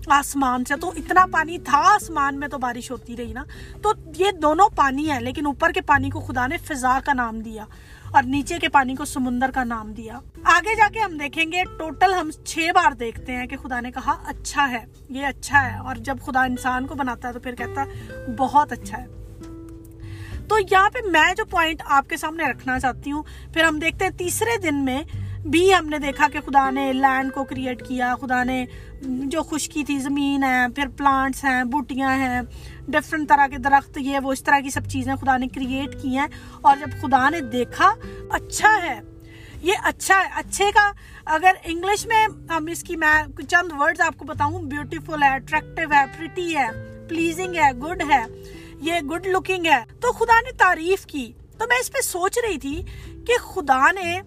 آسمان 0.08 0.66
سے۔ 0.66 0.76
تو 0.76 0.90
اتنا 0.90 1.26
پانی 1.32 1.58
تھا 1.58 1.78
آسمان 1.78 2.40
میں 2.40 2.48
تو 2.48 2.58
بارش 2.58 2.92
ہوتی 2.92 3.18
رہی 3.18 3.34
نا۔ 3.34 3.44
تو 3.82 3.94
یہ 4.18 4.32
دونوں 4.32 4.70
پانی 4.76 5.12
ہے 5.12 5.20
لیکن 5.20 5.46
اوپر 5.46 5.72
کے 5.72 5.82
پانی 5.82 6.10
کو 6.10 6.20
خدا 6.20 6.48
نے 6.48 6.58
فضا 6.58 7.00
کا 7.06 7.14
نام 7.14 7.40
دیا 7.40 7.66
اور 8.12 8.24
نیچے 8.24 8.60
کے 8.60 8.70
پانی 8.70 8.96
کو 8.96 9.06
سمندر 9.06 9.52
کا 9.54 9.64
نام 9.64 9.94
دیا۔ 9.94 10.20
آگے 10.44 10.76
جا 10.76 10.88
کے 10.94 11.00
ہم 11.00 11.18
دیکھیں 11.18 11.46
گے، 11.52 11.64
ٹوٹل 11.78 12.14
ہم 12.14 12.32
چھ 12.46 12.60
بار 12.76 12.92
دیکھتے 12.92 13.36
ہیں 13.36 13.48
کہ 13.48 13.58
خدا 13.58 13.80
نے 13.80 13.92
کہا 13.92 14.12
اچھا 14.26 14.70
ہے، 14.70 14.86
یہ 15.10 15.26
اچھا 15.26 15.74
ہے۔ 15.74 15.80
اور 15.80 15.96
جب 15.96 16.18
خدا 16.26 16.44
انسان 16.44 16.88
کو 16.88 16.96
بناتا 16.96 17.28
ہے 17.28 17.34
تو 17.34 17.40
پھر 17.40 17.56
کہتا 17.56 17.84
ہے 17.84 18.16
بہت 18.38 18.72
اچھا 18.72 18.98
ہے۔ 18.98 19.08
تو 20.48 20.60
یہاں 20.72 20.90
پہ 20.90 21.00
میں 21.12 21.34
جو 21.34 21.46
پوائنٹ 21.46 21.82
آپ 21.86 22.10
کے 22.10 22.18
سامنے 22.18 22.44
رکھنا 22.44 22.80
چاہتی 22.80 23.12
ہوں، 23.12 23.24
پھر 23.54 23.64
ہم 23.64 23.80
دیکھتے 23.80 24.06
ہیں 24.06 24.18
تیسرے 24.18 24.58
دن 24.58 24.76
میں 24.76 25.04
بھی 25.46 25.76
ہم 25.76 25.90
نے 25.90 25.98
دیکھا 25.98 26.28
کہ 26.34 26.40
خدا 26.46 26.70
نے 26.70 26.94
لینڈ 26.94 27.34
کو 27.34 27.44
کریٹ 27.44 27.88
کیا، 27.88 28.16
خدا 28.22 28.44
نے 28.44 28.66
جو 29.06 29.44
خشکی 29.44 29.84
تھی، 29.84 30.00
زمین 30.00 30.44
ہے، 30.44 30.66
پھر 30.76 30.88
پلانٹس 30.88 31.44
ہیں، 31.44 31.64
بوٹیاں 31.64 32.18
ہیں 32.18 32.42
ڈفرنٹ 32.88 33.30
طرح 33.30 33.48
کے 33.48 33.58
درخت، 33.58 33.98
یہ 33.98 34.20
وہ 34.24 34.34
اس 34.34 34.44
طرح 34.44 34.60
کی 34.60 34.70
سب 34.70 34.90
چیزیں 34.90 35.16
خدا 35.16 35.38
نے 35.38 35.48
کریٹ 35.48 36.02
کی 36.02 36.18
ہیں۔ 36.18 36.28
اور 36.62 36.78
جب 36.78 37.02
خدا 37.02 37.30
نے 37.30 37.40
دیکھا 37.40 37.94
اچھا 38.30 38.80
ہے۔ 38.84 39.02
یہ 39.62 39.74
اچھا 39.84 40.20
ہے، 40.20 40.30
اچھے 40.36 40.72
کا۔ 40.74 40.92
اگر 41.26 41.52
انگلش 41.64 42.06
میں 42.06 42.28
ہم 42.50 42.66
اس 42.66 42.84
کی 42.84 42.96
میں 42.96 43.24
چند 43.50 43.72
ورڈز 43.80 44.02
آپ 44.02 44.18
کو 44.18 44.26
بتاؤں۔ 44.26 44.62
بیوٹیفل 44.62 45.24
ہے 45.24 45.36
اٹریکٹیو 45.36 45.92
ہے 45.92 46.06
پریٹی 46.18 46.58
ہے 46.58 46.68
پلیزنگ 47.10 47.56
ہے 47.56 47.72
گڈ 47.72 48.04
ہے۔ 48.10 48.26
یہ 48.82 48.94
گڈ 49.00 49.28
لکنگ 49.28 49.66
ہے۔ 49.66 49.84
تو 50.02 50.12
خدا 50.12 50.40
نے 50.42 50.52
تعریف 50.52 51.06
کی۔ 51.06 51.34
تو 51.58 51.68
میں 51.68 51.78
اس 51.80 51.92
پہ 51.92 52.02
سوچ 52.02 52.40
رہی 52.48 52.58
تھی 52.58 52.84
کہ 53.28 53.34
خدا 53.42 53.92
نے 53.92 54.22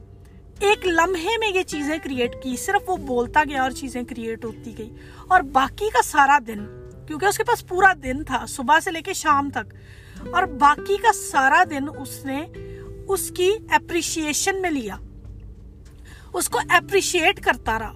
ایک 0.61 0.87
لمحے 0.87 1.39
میں 1.39 1.49
یہ 1.49 1.63
چیزیں 1.63 1.99
کریٹ 2.05 2.43
کی، 2.43 2.57
صرف 2.57 2.91
وہ 2.91 2.97
بولتا 2.97 3.43
گیا 3.49 3.63
اور 3.63 3.71
چیزیں 3.71 4.03
کریٹ 4.03 4.45
ہوتی 4.45 4.79
گئی۔ 4.79 4.91
اور 5.27 5.41
باقی 5.41 5.91
کا 5.91 6.03
سارا 6.05 6.39
دن، 6.47 6.67
کیونکہ 7.07 7.27
اس 7.27 7.37
کے 7.37 7.45
پاس 7.45 7.67
پورا 7.67 7.93
دن 8.03 8.25
تھا، 8.25 8.47
صبح 8.49 8.81
سے 8.81 8.91
لے 8.91 9.03
کے 9.03 9.13
شام 9.13 9.51
تک، 9.51 9.75
اور 10.33 10.43
باقی 10.43 10.97
کا 10.97 11.13
سارا 11.31 11.65
دن 11.71 11.89
اس 11.99 12.25
نے 12.25 12.47
اس 13.09 13.31
کی 13.31 13.51
اپریشیشن 13.71 14.63
میں 14.63 14.71
لیا۔ 14.71 14.97
اس 16.33 16.49
کو 16.49 16.61
اپریشیٹ 16.69 17.41
کرتا 17.41 17.79
رہا 17.79 17.95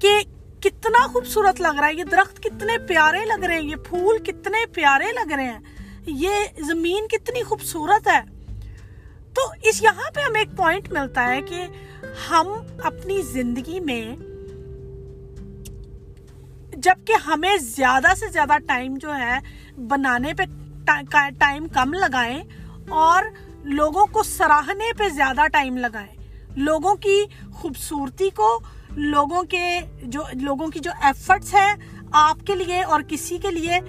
کہ 0.00 0.20
کتنا 0.60 1.06
خوبصورت 1.06 1.60
لگ 1.60 1.78
رہا 1.80 1.88
ہے، 1.88 1.94
یہ 1.94 2.04
درخت 2.04 2.42
کتنے 2.42 2.78
پیارے 2.78 3.24
لگ 3.24 3.44
رہے 3.44 3.54
ہیں، 3.54 3.68
یہ 3.68 3.76
پھول 3.76 4.18
کتنے 4.18 4.66
پیارے 4.66 5.12
لگ 5.12 5.32
رہے 5.32 5.44
ہیں، 5.44 5.60
یہ 6.06 6.30
زمین 6.66 7.08
کتنی 7.08 7.42
خوبصورت 7.42 8.08
ہے۔ 8.08 8.37
تو 9.34 9.42
اس 9.62 9.82
یہاں 9.82 10.10
پہ 10.10 10.20
ہمیں 10.20 10.40
ایک 10.40 10.56
پوائنٹ 10.56 10.92
ملتا 10.92 11.28
ہے 11.28 11.42
کہ 11.42 11.66
ہم 12.30 12.46
اپنی 12.82 13.22
زندگی 13.22 13.80
میں 13.80 14.16
جبکہ 16.76 17.12
ہمیں 17.12 17.56
زیادہ 17.56 18.14
سے 18.20 18.26
زیادہ 18.28 18.58
ٹائم 18.66 18.94
جو 18.94 19.14
ہے 19.14 19.38
بنانے 19.76 20.34
پہ 20.34 20.42
ٹائم 21.38 21.68
کم 21.68 21.92
لگائیں 21.92 22.42
اور 22.88 23.24
لوگوں 23.64 24.06
کو 24.06 24.22
سراہنے 24.22 24.92
پہ 24.98 25.08
زیادہ 25.08 25.46
ٹائم 25.52 25.76
لگائیں۔ 25.76 26.16
لوگوں 26.56 26.94
کی 26.94 27.24
خوبصورتی 27.52 28.30
کو، 28.30 28.60
لوگوں 28.90 29.42
کے 29.42 29.80
جو، 30.02 30.22
لوگوں 30.34 30.66
کی 30.66 30.80
جو 30.80 30.90
ایفرٹس 31.02 31.54
ہیں 31.54 31.74
آپ 32.12 32.46
کے 32.46 32.54
لیے 32.54 32.82
اور 32.82 33.00
کسی 33.08 33.38
کے 33.38 33.50
لیے، 33.50 33.80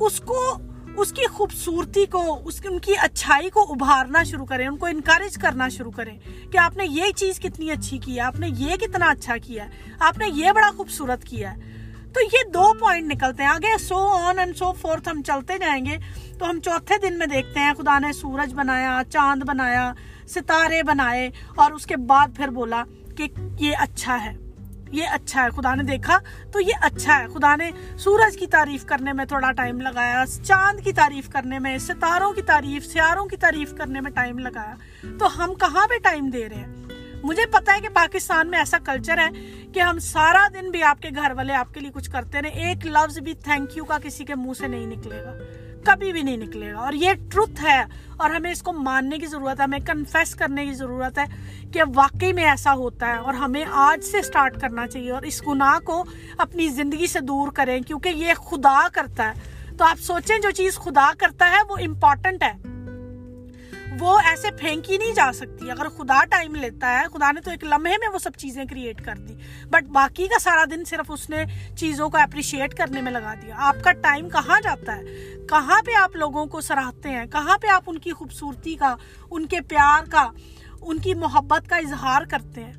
اس 0.00 0.20
کو 0.20 0.56
اس 0.96 1.12
کی 1.12 1.26
خوبصورتی 1.26 2.06
کو، 2.06 2.40
اس 2.44 2.60
کی، 2.60 2.68
ان 2.68 2.78
کی 2.78 2.92
اچھائی 3.00 3.50
کو 3.50 3.62
ابھارنا 3.62 4.22
شروع 4.22 4.46
کریں، 4.46 4.68
ان 4.68 4.76
کو 4.76 4.86
انکریج 4.86 5.34
کرنا 5.34 5.68
شروع 5.68 5.90
کریں 5.90 6.18
کہ 6.52 6.58
آپ 6.58 6.76
نے 6.76 6.84
یہ 6.86 7.04
چیز 7.16 7.40
کتنی 7.40 7.70
اچھی 7.70 7.98
کی 7.98 8.16
ہے، 8.16 8.20
آپ 8.20 8.40
نے 8.40 8.48
یہ 8.48 8.76
کتنا 8.76 9.06
اچھا 9.06 9.36
کیا 9.36 9.64
ہے، 9.64 9.70
آپ 9.98 10.18
نے 10.18 10.28
یہ 10.28 10.52
بڑا 10.52 10.70
خوبصورت 10.76 11.24
کیا 11.24 11.56
ہے۔ 11.56 11.60
تو 12.12 12.20
یہ 12.20 12.50
دو 12.50 12.72
پوائنٹ 12.78 13.14
نکلتے 13.14 13.42
ہیں۔ 13.42 13.50
آگے 13.50 13.78
سو 13.78 13.96
آن 13.96 14.38
اینڈ 14.38 14.56
سو 14.56 14.72
فورتھ 14.72 15.08
ہم 15.08 15.22
چلتے 15.22 15.58
جائیں 15.58 15.86
گے۔ 15.86 15.98
تو 16.38 16.50
ہم 16.50 16.60
چوتھے 16.60 16.94
دن 16.98 17.18
میں 17.18 17.26
دیکھتے 17.26 17.60
ہیں، 17.60 17.74
خدا 17.74 17.98
نے 17.98 18.12
سورج 18.12 18.54
بنایا، 18.54 19.02
چاند 19.10 19.42
بنایا، 19.42 19.92
ستارے 20.28 20.82
بنائے 20.82 21.30
اور 21.56 21.72
اس 21.72 21.86
کے 21.86 21.96
بعد 21.96 22.28
پھر 22.36 22.48
بولا 22.48 22.84
کہ 23.16 23.28
یہ 23.60 23.76
اچھا 23.78 24.24
ہے۔ 24.24 24.43
یہ 24.94 25.04
اچھا 25.12 25.44
ہے، 25.44 25.50
خدا 25.50 25.74
نے 25.74 25.82
دیکھا 25.82 26.18
تو 26.52 26.60
یہ 26.60 26.72
اچھا 26.80 27.18
ہے۔ 27.18 27.26
خدا 27.26 27.56
نے 27.56 27.70
سورج 27.98 28.36
کی 28.36 28.46
تعریف 28.46 28.84
کرنے 28.84 29.12
میں 29.12 29.24
تھوڑا 29.24 29.52
ٹائم 29.52 29.80
لگایا، 29.80 30.24
چاند 30.42 30.80
کی 30.80 30.92
تعریف 30.92 31.28
کرنے 31.28 31.58
میں، 31.58 31.78
ستاروں 31.78 32.32
کی 32.32 32.42
تعریف، 32.42 32.86
سیاروں 32.86 33.26
کی 33.26 33.36
تعریف 33.36 33.74
کرنے 33.78 34.00
میں 34.00 34.10
ٹائم 34.10 34.38
لگایا۔ 34.38 34.74
تو 35.18 35.44
ہم 35.44 35.54
کہاں 35.54 35.86
پہ 35.86 35.98
ٹائم 36.02 36.30
دے 36.30 36.48
رہے 36.48 36.56
ہیں؟ 36.56 36.84
مجھے 37.22 37.46
پتا 37.46 37.74
ہے 37.74 37.80
کہ 37.80 37.88
پاکستان 37.88 38.50
میں 38.50 38.58
ایسا 38.58 38.78
کلچر 38.84 39.18
ہے 39.18 39.28
کہ 39.72 39.80
ہم 39.80 39.98
سارا 39.98 40.48
دن 40.54 40.70
بھی 40.70 40.82
آپ 40.82 41.02
کے 41.02 41.08
گھر 41.16 41.30
والے 41.30 41.52
آپ 41.52 41.74
کے 41.74 41.80
لیے 41.80 41.90
کچھ 41.94 42.10
کرتے 42.10 42.42
رہے، 42.42 42.48
ایک 42.48 42.86
لفظ 42.86 43.18
بھی 43.18 43.34
تھینک 43.34 43.76
یو 43.76 43.84
کا 43.84 43.98
کسی 43.98 44.24
کے 44.24 44.34
منہ 44.34 44.52
سے 44.58 44.66
نہیں 44.66 44.86
نکلے 44.86 45.24
گا۔ 45.24 45.32
کبھی 45.84 46.12
بھی 46.12 46.22
نہیں 46.22 46.36
نکلے 46.36 46.72
گا۔ 46.72 46.78
اور 46.78 46.92
یہ 46.92 47.10
ٹروتھ 47.30 47.64
ہے۔ 47.64 47.84
اور 48.16 48.30
ہمیں 48.30 48.52
اس 48.52 48.62
کو 48.62 48.72
ماننے 48.72 49.18
کی 49.18 49.26
ضرورت 49.26 49.60
ہے، 49.60 49.64
ہمیں 49.64 49.78
کنفیس 49.78 50.34
کرنے 50.34 50.66
کی 50.66 50.74
ضرورت 50.74 51.18
ہے 51.18 51.24
کہ 51.72 51.82
واقعی 51.94 52.32
میں 52.32 52.44
ایسا 52.44 52.74
ہوتا 52.74 53.06
ہے۔ 53.06 53.16
اور 53.16 53.34
ہمیں 53.34 53.64
آج 53.72 54.04
سے 54.04 54.22
سٹارٹ 54.22 54.60
کرنا 54.60 54.86
چاہیے۔ 54.86 55.10
اور 55.10 55.22
اس 55.22 55.42
گناہ 55.46 55.78
کو 55.84 56.04
اپنی 56.38 56.68
زندگی 56.68 57.06
سے 57.06 57.20
دور 57.20 57.52
کریں، 57.52 57.80
کیونکہ 57.80 58.08
یہ 58.08 58.34
خدا 58.34 58.88
کرتا 58.92 59.28
ہے۔ 59.28 59.32
تو 59.76 59.84
آپ 59.84 60.00
سوچیں، 60.00 60.38
جو 60.38 60.50
چیز 60.50 60.74
خدا 60.74 61.10
کرتا 61.18 61.50
ہے 61.50 61.62
وہ 61.68 61.76
امپورٹنٹ 61.76 62.42
ہے۔ 62.42 62.73
وہ 64.00 64.18
ایسے 64.18 64.50
پھینکی 64.50 64.98
نہیں 64.98 65.12
جا 65.12 65.30
سکتی۔ 65.34 65.70
اگر 65.70 65.88
خدا 65.88 66.24
ٹائم 66.24 66.54
لیتا 66.54 67.00
ہے، 67.00 67.04
خدا 67.12 67.32
نے 67.32 67.40
تو 67.40 67.50
ایک 67.50 67.64
لمحے 67.64 67.94
میں 68.00 68.08
وہ 68.08 68.18
سب 68.18 68.30
چیزیں 68.36 68.64
کریٹ 68.64 69.04
کر 69.04 69.14
دی۔ 69.16 69.34
بٹ 69.70 69.82
باقی 69.82 70.28
کا 70.28 70.38
سارا 70.38 70.64
دن 70.70 70.84
صرف 70.84 71.10
اس 71.10 71.30
نے 71.30 71.44
چیزوں 71.78 72.08
کو 72.08 72.18
اپریشیٹ 72.18 72.74
کرنے 72.74 73.00
میں 73.00 73.12
لگا 73.12 73.34
دیا۔ 73.42 73.54
آپ 73.58 73.76
کا 73.84 73.92
ٹائم 73.92 74.28
کہاں 74.28 74.60
جاتا 74.60 74.96
ہے؟ 74.96 75.02
کہاں 75.48 75.82
پہ 75.82 75.94
آپ 75.94 76.16
لوگوں 76.16 76.46
کو 76.46 76.60
سراہتے 76.60 77.08
ہیں؟ 77.08 77.26
کہاں 77.26 77.58
پہ 77.58 77.66
آپ 77.66 77.82
ان 77.86 77.98
کی 77.98 78.12
خوبصورتی 78.12 78.74
کا، 78.74 78.96
ان 79.30 79.46
کے 79.46 79.60
پیار 79.60 80.10
کا، 80.10 80.30
ان 80.80 80.98
کی 80.98 81.14
محبت 81.14 81.68
کا 81.68 81.76
اظہار 81.76 82.22
کرتے 82.30 82.64
ہیں؟ 82.64 82.72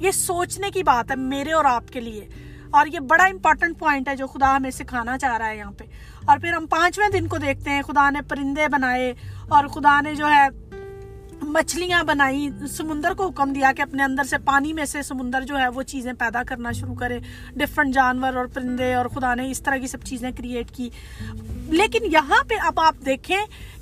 یہ 0.00 0.10
سوچنے 0.10 0.70
کی 0.70 0.82
بات 0.82 1.10
ہے 1.10 1.16
میرے 1.16 1.52
اور 1.52 1.64
آپ 1.64 1.84
کے 1.92 2.00
لیے۔ 2.00 2.28
اور 2.70 2.86
یہ 2.86 2.98
بڑا 2.98 3.24
امپورٹنٹ 3.24 3.78
پوائنٹ 3.78 4.08
ہے 4.08 4.16
جو 4.16 4.26
خدا 4.26 4.56
ہمیں 4.56 4.70
سکھانا 4.70 5.18
چاہ 5.18 5.38
رہا 5.38 5.48
ہے 5.48 5.56
یہاں 5.56 5.72
پہ۔ 5.78 5.84
اور 6.24 6.38
پھر 6.38 6.52
ہم 6.52 6.66
پانچویں 6.66 7.08
دن 7.08 7.26
کو 7.26 7.38
دیکھتے 7.38 7.70
ہیں، 7.70 7.82
خدا 7.82 8.10
نے 8.10 8.22
پرندے 8.22 8.68
بنائے 8.68 9.14
اور 9.48 9.66
خدا 9.66 10.00
نے 10.00 10.14
جو 10.14 10.26
ہے 10.26 10.48
مچھلیاں 11.42 12.02
بنائی، 12.04 12.48
سمندر 12.70 13.14
کو 13.14 13.26
حکم 13.28 13.52
دیا 13.52 13.72
کہ 13.76 13.82
اپنے 13.82 14.02
اندر 14.02 14.24
سے 14.24 14.38
پانی 14.38 14.72
میں 14.72 14.84
سے 14.84 15.02
سمندر 15.02 15.42
جو 15.42 15.58
ہے 15.58 15.68
وہ 15.68 15.82
چیزیں 15.82 16.12
پیدا 16.12 16.42
کرنا 16.42 16.72
شروع 16.72 16.94
کرے 16.94 17.18
ڈفرنٹ 17.56 17.94
جانور 17.94 18.34
اور 18.34 18.46
پرندے 18.46 18.94
اور 18.94 19.06
خدا 19.06 19.34
نے 19.34 19.50
اس 19.50 19.62
طرح 19.62 19.76
کی 19.76 19.86
سب 19.86 20.02
چیزیں 20.04 20.30
کریٹ 20.36 20.70
کی۔ 20.70 20.90
لیکن 21.68 22.04
یہاں 22.12 22.44
پہ 22.48 22.54
اب 22.60 22.80
آپ 22.80 22.94
دیکھیں 23.06 23.38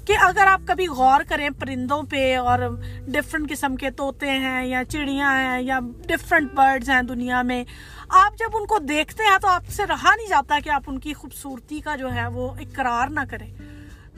کہ 0.06 0.16
اگر 0.20 0.46
آپ 0.46 0.60
کبھی 0.66 0.86
غور 0.86 1.20
کریں 1.28 1.50
پرندوں 1.50 2.02
پہ 2.02 2.36
اور 2.36 2.58
ڈفرنٹ 3.06 3.50
قسم 3.50 3.76
کے 3.76 3.90
طوطے 3.90 4.30
ہیں 4.30 4.66
یا 4.66 4.82
چڑیاں 4.84 5.38
ہیں 5.38 5.62
یا 5.62 5.78
ڈفرنٹ 6.06 6.52
برڈز 6.52 6.90
ہیں 6.90 7.02
دنیا 7.02 7.42
میں، 7.42 7.64
آپ 8.08 8.38
جب 8.38 8.56
ان 8.56 8.66
کو 8.66 8.78
دیکھتے 8.78 9.22
ہیں 9.22 9.38
تو 9.38 9.48
آپ 9.48 9.66
سے 9.68 9.86
رہا 9.88 10.14
نہیں 10.16 10.28
جاتا 10.28 10.58
کہ 10.64 10.70
آپ 10.70 10.82
ان 10.86 10.98
کی 10.98 11.12
خوبصورتی 11.12 11.80
کا 11.80 11.96
جو 11.96 12.14
ہے 12.14 12.26
وہ 12.26 12.50
اقرار 12.60 13.08
نہ 13.08 13.20
کریں۔ 13.30 13.52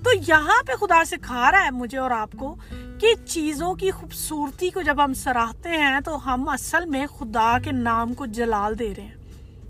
تو 0.04 0.10
یہاں 0.28 0.62
پہ 0.66 0.72
خدا 0.72 1.04
سکھا 1.04 1.50
رہا 1.50 1.64
ہے 1.64 1.70
مجھے 1.70 1.98
اور 1.98 2.10
آپ 2.10 2.30
کو 2.38 2.56
کہ 3.00 3.14
چیزوں 3.26 3.74
کی 3.74 3.90
خوبصورتی 3.90 4.70
کو 4.70 4.82
جب 4.82 5.04
ہم 5.04 5.14
سراہتے 5.14 5.68
ہیں 5.68 6.00
تو 6.00 6.34
ہم 6.34 6.48
اصل 6.48 6.84
میں 6.84 7.06
خدا 7.06 7.58
کے 7.64 7.72
نام 7.72 8.14
کو 8.14 8.26
جلال 8.26 8.78
دے 8.78 8.92
رہے 8.96 9.02
ہیں۔ 9.02 9.14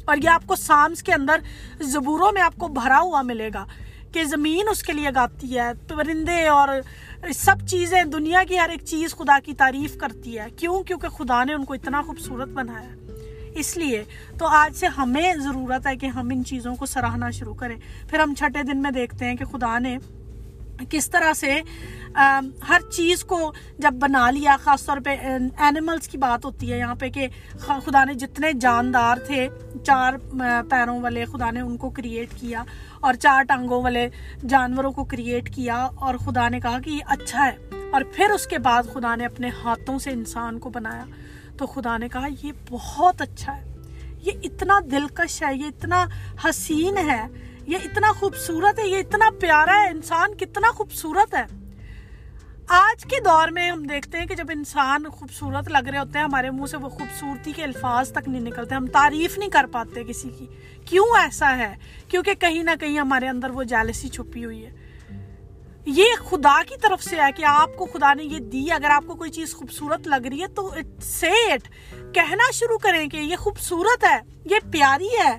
اور 0.04 0.16
یہ 0.16 0.28
آپ 0.28 0.42
کو 0.46 0.56
سامس 0.56 1.02
کے 1.02 1.12
اندر 1.12 1.36
زبوروں 1.80 2.32
میں 2.32 2.42
آپ 2.42 2.54
کو 2.56 2.68
بھرا 2.68 3.00
ہوا 3.00 3.22
ملے 3.22 3.50
گا 3.54 3.66
کہ 4.12 4.24
زمین 4.24 4.68
اس 4.70 4.82
کے 4.82 4.92
لیے 4.92 5.08
گاتی 5.14 5.58
ہے، 5.58 5.74
پرندے 5.88 6.46
اور 6.46 6.68
سب 7.34 7.56
چیزیں، 7.68 8.04
دنیا 8.04 8.42
کی 8.48 8.58
ہر 8.58 8.68
ایک 8.68 8.84
چیز 8.84 9.14
خدا 9.14 9.38
کی 9.44 9.54
تعریف 9.54 9.96
کرتی 9.96 10.38
ہے۔ 10.38 10.46
کیوں؟ 10.56 10.82
کیونکہ 10.82 11.08
خدا 11.08 11.44
نے 11.44 11.54
ان 11.54 11.64
کو 11.64 11.74
اتنا 11.74 12.02
خوبصورت 12.02 12.48
بنایا 12.48 12.88
اس 13.54 13.76
لیے 13.76 14.04
تو 14.38 14.46
آج 14.46 14.76
سے 14.76 14.86
ہمیں 14.86 15.34
ضرورت 15.34 15.86
ہے 15.86 15.96
کہ 15.96 16.06
ہم 16.06 16.28
ان 16.28 16.44
چیزوں 16.44 16.74
کو 16.74 16.86
سراہنا 16.86 17.30
شروع 17.30 17.54
کریں۔ 17.54 17.76
پھر 18.08 18.18
ہم 18.18 18.34
چھٹے 18.34 18.62
دن 18.62 18.82
میں 18.82 18.90
دیکھتے 18.90 19.24
ہیں 19.24 19.34
کہ 19.34 19.44
خدا 19.44 19.78
نے 19.78 19.98
کس 20.90 21.10
طرح 21.10 21.32
سے 21.32 21.60
ہر 22.68 22.80
چیز 22.92 23.22
کو 23.24 23.52
جب 23.78 23.94
بنا 24.00 24.30
لیا، 24.30 24.56
خاص 24.60 24.84
طور 24.86 24.98
پہ 25.04 25.10
اینیملز 25.10 26.08
کی 26.08 26.18
بات 26.18 26.44
ہوتی 26.44 26.72
ہے 26.72 26.78
یہاں 26.78 26.94
پہ 26.94 27.08
کہ 27.08 27.26
خدا 27.84 28.04
نے 28.04 28.14
جتنے 28.14 28.52
جاندار 28.60 29.16
تھے، 29.26 29.46
چار 29.84 30.14
پیروں 30.70 31.00
والے 31.00 31.24
خدا 31.24 31.50
نے 31.50 31.60
ان 31.60 31.76
کو 31.76 31.90
کریٹ 31.90 32.34
کیا 32.34 32.62
اور 33.00 33.14
چار 33.14 33.42
ٹانگوں 33.42 33.82
والے 33.82 34.08
جانوروں 34.48 34.92
کو 34.92 35.04
کریٹ 35.04 35.54
کیا 35.54 35.76
اور 35.96 36.14
خدا 36.16 36.48
نے 36.48 36.60
کہا 36.60 36.78
کہ 36.84 36.90
یہ 36.90 37.04
اچھا 37.06 37.46
ہے 37.46 37.78
اور 37.92 38.02
پھر 38.14 38.30
اس 38.30 38.46
کے 38.46 38.58
بعد 38.58 38.92
خدا 38.92 39.14
نے 39.16 39.26
اپنے 39.26 39.50
ہاتھوں 39.64 39.98
سے 39.98 40.10
انسان 40.10 40.58
کو 40.58 40.70
بنایا۔ 40.70 41.04
تو 41.58 41.66
خدا 41.66 41.96
نے 41.98 42.08
کہا 42.08 42.26
یہ 42.42 42.52
بہت 42.70 43.20
اچھا 43.22 43.56
ہے، 43.56 43.64
یہ 44.22 44.32
اتنا 44.42 44.78
دلکش 44.90 45.42
ہے، 45.42 45.54
یہ 45.54 45.66
اتنا 45.66 46.04
حسین 46.44 46.98
ہے 47.08 47.24
یہ 47.70 47.78
اتنا 47.84 48.12
خوبصورت 48.12 48.78
ہے، 48.78 48.88
یہ 48.88 48.98
اتنا 48.98 49.30
پیارا 49.40 49.82
ہے، 49.82 49.88
انسان 49.88 50.34
کتنا 50.34 50.70
خوبصورت 50.70 51.34
ہے۔ 51.34 51.44
آج 52.68 53.04
کے 53.04 53.16
دور 53.24 53.48
میں 53.48 53.70
ہم 53.70 53.82
دیکھتے 53.82 54.18
ہیں 54.18 54.26
کہ 54.26 54.34
جب 54.34 54.44
انسان 54.50 55.04
خوبصورت 55.08 55.68
لگ 55.68 55.88
رہے 55.88 55.98
ہوتے 55.98 56.18
ہیں، 56.18 56.24
ہمارے 56.24 56.50
منہ 56.50 56.66
سے 56.66 56.76
وہ 56.76 56.88
خوبصورتی 56.88 57.52
کے 57.52 57.64
الفاظ 57.64 58.12
تک 58.12 58.28
نہیں 58.28 58.40
نکلتے، 58.40 58.74
ہم 58.74 58.86
تعریف 58.86 59.38
نہیں 59.38 59.48
کر 59.48 59.64
پاتے 59.72 60.04
کسی 60.04 60.28
کی۔ 60.28 60.46
کیوں 60.84 61.04
ایسا 61.04 61.56
ہے؟ 61.56 61.74
کیونکہ 62.08 62.34
کہیں 62.34 62.62
نہ 62.62 62.70
کہیں 62.80 62.98
ہمارے 62.98 63.28
اندر 63.28 63.50
وہ 63.50 63.62
جالسی 63.62 64.08
چھپی 64.08 64.44
ہوئی 64.44 64.66
ہے۔ 64.66 64.70
یہ 65.86 66.04
خدا 66.30 66.62
کی 66.62 66.74
طرف 66.82 67.02
سے 67.02 67.16
ہے 67.16 67.32
کہ 67.36 67.44
آپ 67.44 67.70
کو 67.76 67.86
خدا 67.86 68.14
نے 68.14 68.24
یہ 68.24 68.38
دی۔ 68.38 68.72
اگر 68.72 68.90
آپ 68.90 69.04
کو 69.06 69.14
کوئی 69.14 69.30
چیز 69.30 69.54
خوبصورت 69.54 70.08
لگ 70.08 70.26
رہی 70.28 70.42
ہے 70.42 70.46
تو 70.46 70.66
اٹ 70.66 71.20
کہنا 72.14 72.50
شروع 72.52 72.78
کریں 72.78 73.08
کہ 73.08 73.16
یہ 73.16 73.36
خوبصورت 73.36 74.04
ہے، 74.04 74.18
یہ 74.44 74.56
پیاری 74.72 75.08
ہے۔ 75.08 75.38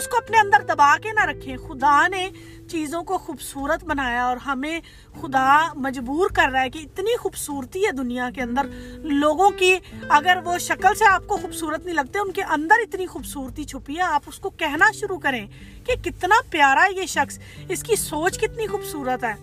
اس 0.00 0.08
کو 0.08 0.16
اپنے 0.16 0.38
اندر 0.38 0.62
دبا 0.62 0.96
کے 1.02 1.12
نہ 1.12 1.24
رکھیں۔ 1.24 1.56
خدا 1.56 2.08
نے 2.08 2.30
چیزوں 2.70 3.02
کو 3.02 3.18
خوبصورت 3.18 3.84
بنایا 3.84 4.24
اور 4.24 4.36
ہمیں 4.36 4.80
خدا 5.20 5.72
مجبور 5.74 6.30
کر 6.30 6.48
رہا 6.52 6.62
ہے 6.62 6.70
کہ 6.70 6.78
اتنی 6.78 7.16
خوبصورتی 7.16 7.86
ہے 7.86 7.92
دنیا 7.92 8.30
کے 8.34 8.42
اندر۔ 8.42 8.66
لوگوں 8.98 9.50
کی 9.50 9.78
اگر 10.08 10.38
وہ 10.44 10.58
شکل 10.58 10.94
سے 10.94 11.04
آپ 11.04 11.26
کو 11.26 11.36
خوبصورت 11.36 11.84
نہیں 11.84 11.94
لگتے، 11.94 12.18
ان 12.18 12.32
کے 12.32 12.42
اندر 12.42 12.74
اتنی 12.78 13.06
خوبصورتی 13.06 13.64
چھپی 13.64 13.96
ہے، 13.96 14.02
آپ 14.02 14.22
اس 14.26 14.38
کو 14.38 14.50
کہنا 14.50 14.86
شروع 14.94 15.18
کریں 15.18 15.46
کہ 15.84 15.94
کتنا 16.04 16.36
پیارا 16.50 16.86
ہے 16.86 17.00
یہ 17.00 17.06
شخص۔ 17.06 17.38
اس 17.68 17.82
کی 17.82 17.96
سوچ 17.96 18.38
کتنی 18.38 18.66
خوبصورت 18.66 19.24
ہے۔ 19.24 19.34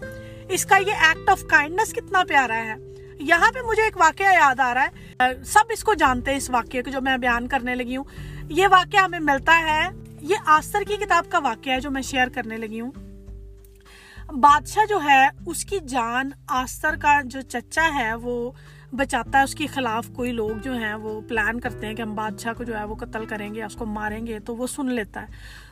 اس 0.49 0.65
کا 0.65 0.77
یہ 0.77 0.91
ایکٹ 0.91 1.29
آف 1.29 1.41
کائنڈنس 1.49 1.93
کتنا 1.93 2.23
پیارا 2.23 2.55
ہے۔ 2.55 2.75
یہاں 3.19 3.51
پہ 3.51 3.59
مجھے 3.61 3.83
ایک 3.83 3.97
واقعہ 3.97 4.33
یاد 4.33 4.59
آ 4.59 4.73
رہا 4.73 4.83
ہے۔ 4.83 5.43
سب 5.43 5.63
اس 5.69 5.83
کو 5.83 5.93
جانتے 5.93 6.31
ہیں، 6.31 6.37
اس 6.37 6.49
واقعے 6.49 6.83
کو 6.83 6.91
جو 6.91 7.01
میں 7.01 7.17
بیان 7.17 7.47
کرنے 7.47 7.75
لگی 7.75 7.97
ہوں۔ 7.97 8.03
یہ 8.49 8.67
واقعہ 8.71 8.99
ہمیں 8.99 9.19
ملتا 9.19 9.59
ہے 9.59 10.06
یہ 10.21 10.35
آستر 10.45 10.79
کی 10.87 10.95
کتاب 10.95 11.25
کا 11.29 11.39
واقعہ 11.39 11.73
ہے 11.73 11.79
جو 11.79 11.91
میں 11.91 12.01
شیئر 12.01 12.27
کرنے 12.27 12.57
لگی 12.57 12.81
ہوں۔ 12.81 12.91
بادشاہ 14.31 14.85
جو 14.85 14.99
ہے، 15.03 15.27
اس 15.45 15.65
کی 15.65 15.79
جان 15.79 16.29
آستر 16.47 16.95
کا 16.95 17.21
جو 17.25 17.41
چچا 17.41 17.89
ہے، 17.95 18.15
وہ 18.15 18.51
بچاتا 18.97 19.37
ہے 19.37 19.43
اس 19.43 19.55
کے 19.55 19.67
خلاف 19.67 20.09
کوئی 20.13 20.31
لوگ 20.31 20.49
جو 20.63 20.73
ہیں 20.73 20.93
وہ 20.93 21.21
پلان 21.21 21.59
کرتے 21.59 21.87
ہیں 21.87 21.93
کہ 21.93 22.01
ہم 22.01 22.15
بادشاہ 22.15 22.53
کو 22.53 22.63
جو 22.63 22.77
ہے 22.77 22.83
وہ 22.83 22.95
قتل 22.95 23.25
کریں 23.25 23.53
گے 23.53 23.63
اس 23.63 23.75
کو 23.75 23.85
ماریں 23.85 24.27
گے، 24.27 24.39
تو 24.39 24.55
وہ 24.55 24.67
سن 24.67 24.89
لیتا 24.89 25.21
ہے۔ 25.21 25.25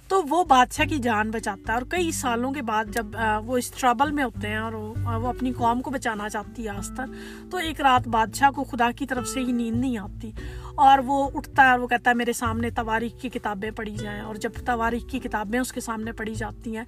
تو 0.08 0.24
وہ 0.30 0.44
بادشاہ 0.44 0.86
کی 0.86 0.98
جان 0.98 1.32
بچاتا 1.32 1.74
ہے 1.74 1.78
اور 1.78 1.86
کئی 1.90 2.12
سالوں 2.12 2.52
کے 2.52 2.62
بعد 2.62 2.86
جب 2.86 3.06
وہ 3.46 3.58
اس 3.58 3.72
ٹربل 3.72 4.12
میں 4.12 4.24
ہوتے 4.24 4.48
ہیں 4.48 4.58
اور 4.58 4.74
وہ 4.74 5.28
اپنی 5.28 5.54
قوم 5.54 5.82
کو 5.82 5.92
بچانا 5.92 6.30
چاہتی 6.30 6.64
ہے 6.64 6.70
آستر 6.70 7.06
تو 7.52 7.58
ایک 7.58 7.82
رات 7.82 8.08
بادشاہ 8.08 8.52
کو 8.52 8.64
خدا 8.64 8.92
کی 8.92 9.06
طرف 9.06 9.28
سے 9.28 9.40
ہی 9.40 9.52
نیند 9.52 9.78
نہیں 9.78 9.98
آتی۔ 9.98 10.32
اور 10.76 11.00
وہ 11.06 11.30
اٹھتا 11.34 11.66
ہے 11.66 11.72
اور 11.72 11.80
وہ 11.80 11.88
کہتا 11.88 12.10
ہے، 12.10 12.16
میرے 12.16 12.34
سامنے 12.34 12.70
تواریخ 12.70 13.22
کی 13.22 13.30
کتابیں 13.30 13.72
پڑھی 13.72 13.96
جائیں۔ 13.96 14.22
اور 14.22 14.36
جب 14.36 14.52
تواریخ 14.66 15.04
کی 15.10 15.20
کتابیں 15.20 15.60
اس 15.60 15.74
کے 15.74 15.82
سامنے 15.82 16.12
پڑھی 16.12 16.36
جاتی 16.36 16.78
ہیں، 16.78 16.84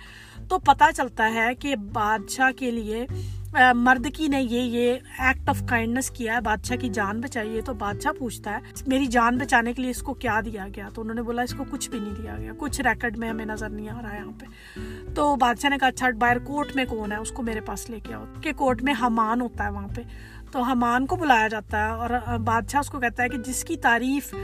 تو 0.49 0.59
پتہ 0.59 0.83
چلتا 0.97 1.33
ہے 1.33 1.55
کہ 1.55 1.75
بادشاہ 1.75 2.51
کے 2.51 2.71
لیے 2.71 3.07
مرد 3.73 4.07
کی 4.15 4.27
نے 4.27 4.41
یہ 4.41 4.61
یہ 4.61 4.95
ایکٹ 5.19 5.49
آف 5.49 5.63
کائنڈنس 5.69 6.09
کیا 6.09 6.35
ہے، 6.35 6.41
بادشاہ 6.41 6.77
کی 6.77 6.89
جان 6.89 7.21
بچائی 7.21 7.55
ہے 7.55 7.61
تو 7.61 7.73
بادشاہ 7.73 8.11
پوچھتا 8.11 8.51
ہے، 8.51 8.57
میری 8.87 9.05
جان 9.05 9.37
بچانے 9.37 9.73
کے 9.73 9.81
لیے 9.81 9.91
اس 9.91 10.01
کو 10.01 10.13
کیا 10.13 10.41
دیا 10.45 10.67
گیا؟ 10.75 10.89
تو 10.93 11.01
انہوں 11.01 11.15
نے 11.15 11.21
بولا 11.21 11.41
اس 11.41 11.53
کو 11.53 11.63
کچھ 11.71 11.89
بھی 11.89 11.99
نہیں 11.99 12.13
دیا 12.21 12.35
گیا، 12.37 12.51
کچھ 12.57 12.81
ریکڈ 12.81 13.17
میں 13.17 13.29
ہمیں 13.29 13.45
نظر 13.45 13.69
نہیں 13.69 13.89
آ 13.89 14.01
رہا 14.01 14.13
ہے 14.13 14.17
یہاں 14.17 14.39
پہ۔ 14.39 14.45
تو 15.15 15.35
بادشاہ 15.35 15.69
نے 15.69 15.77
کہا 15.77 15.87
اچھا 15.87 16.07
باہر 16.19 16.39
کورٹ 16.39 16.75
میں 16.75 16.85
کون 16.85 17.11
ہے؟ 17.11 17.17
اس 17.17 17.31
کو 17.31 17.43
میرے 17.43 17.61
پاس 17.61 17.89
لے 17.89 17.99
کے 17.99 18.13
آؤ۔ 18.13 18.23
کہ 18.41 18.53
کورٹ 18.53 18.83
میں 18.83 18.93
حمان 19.01 19.41
ہوتا 19.41 19.63
ہے 19.63 19.69
وہاں 19.69 19.87
پہ۔ 19.95 20.01
تو 20.51 20.61
حمان 20.61 21.05
کو 21.05 21.15
بلایا 21.15 21.47
جاتا 21.47 21.85
ہے 21.85 21.91
اور 21.91 22.37
بادشاہ 22.37 22.79
اس 22.79 22.89
کو 22.89 22.99
کہتا 22.99 23.23
ہے 23.23 23.29
کہ 23.29 23.37
جس 23.37 23.63
کی 23.63 23.77
تعریف 23.77 24.35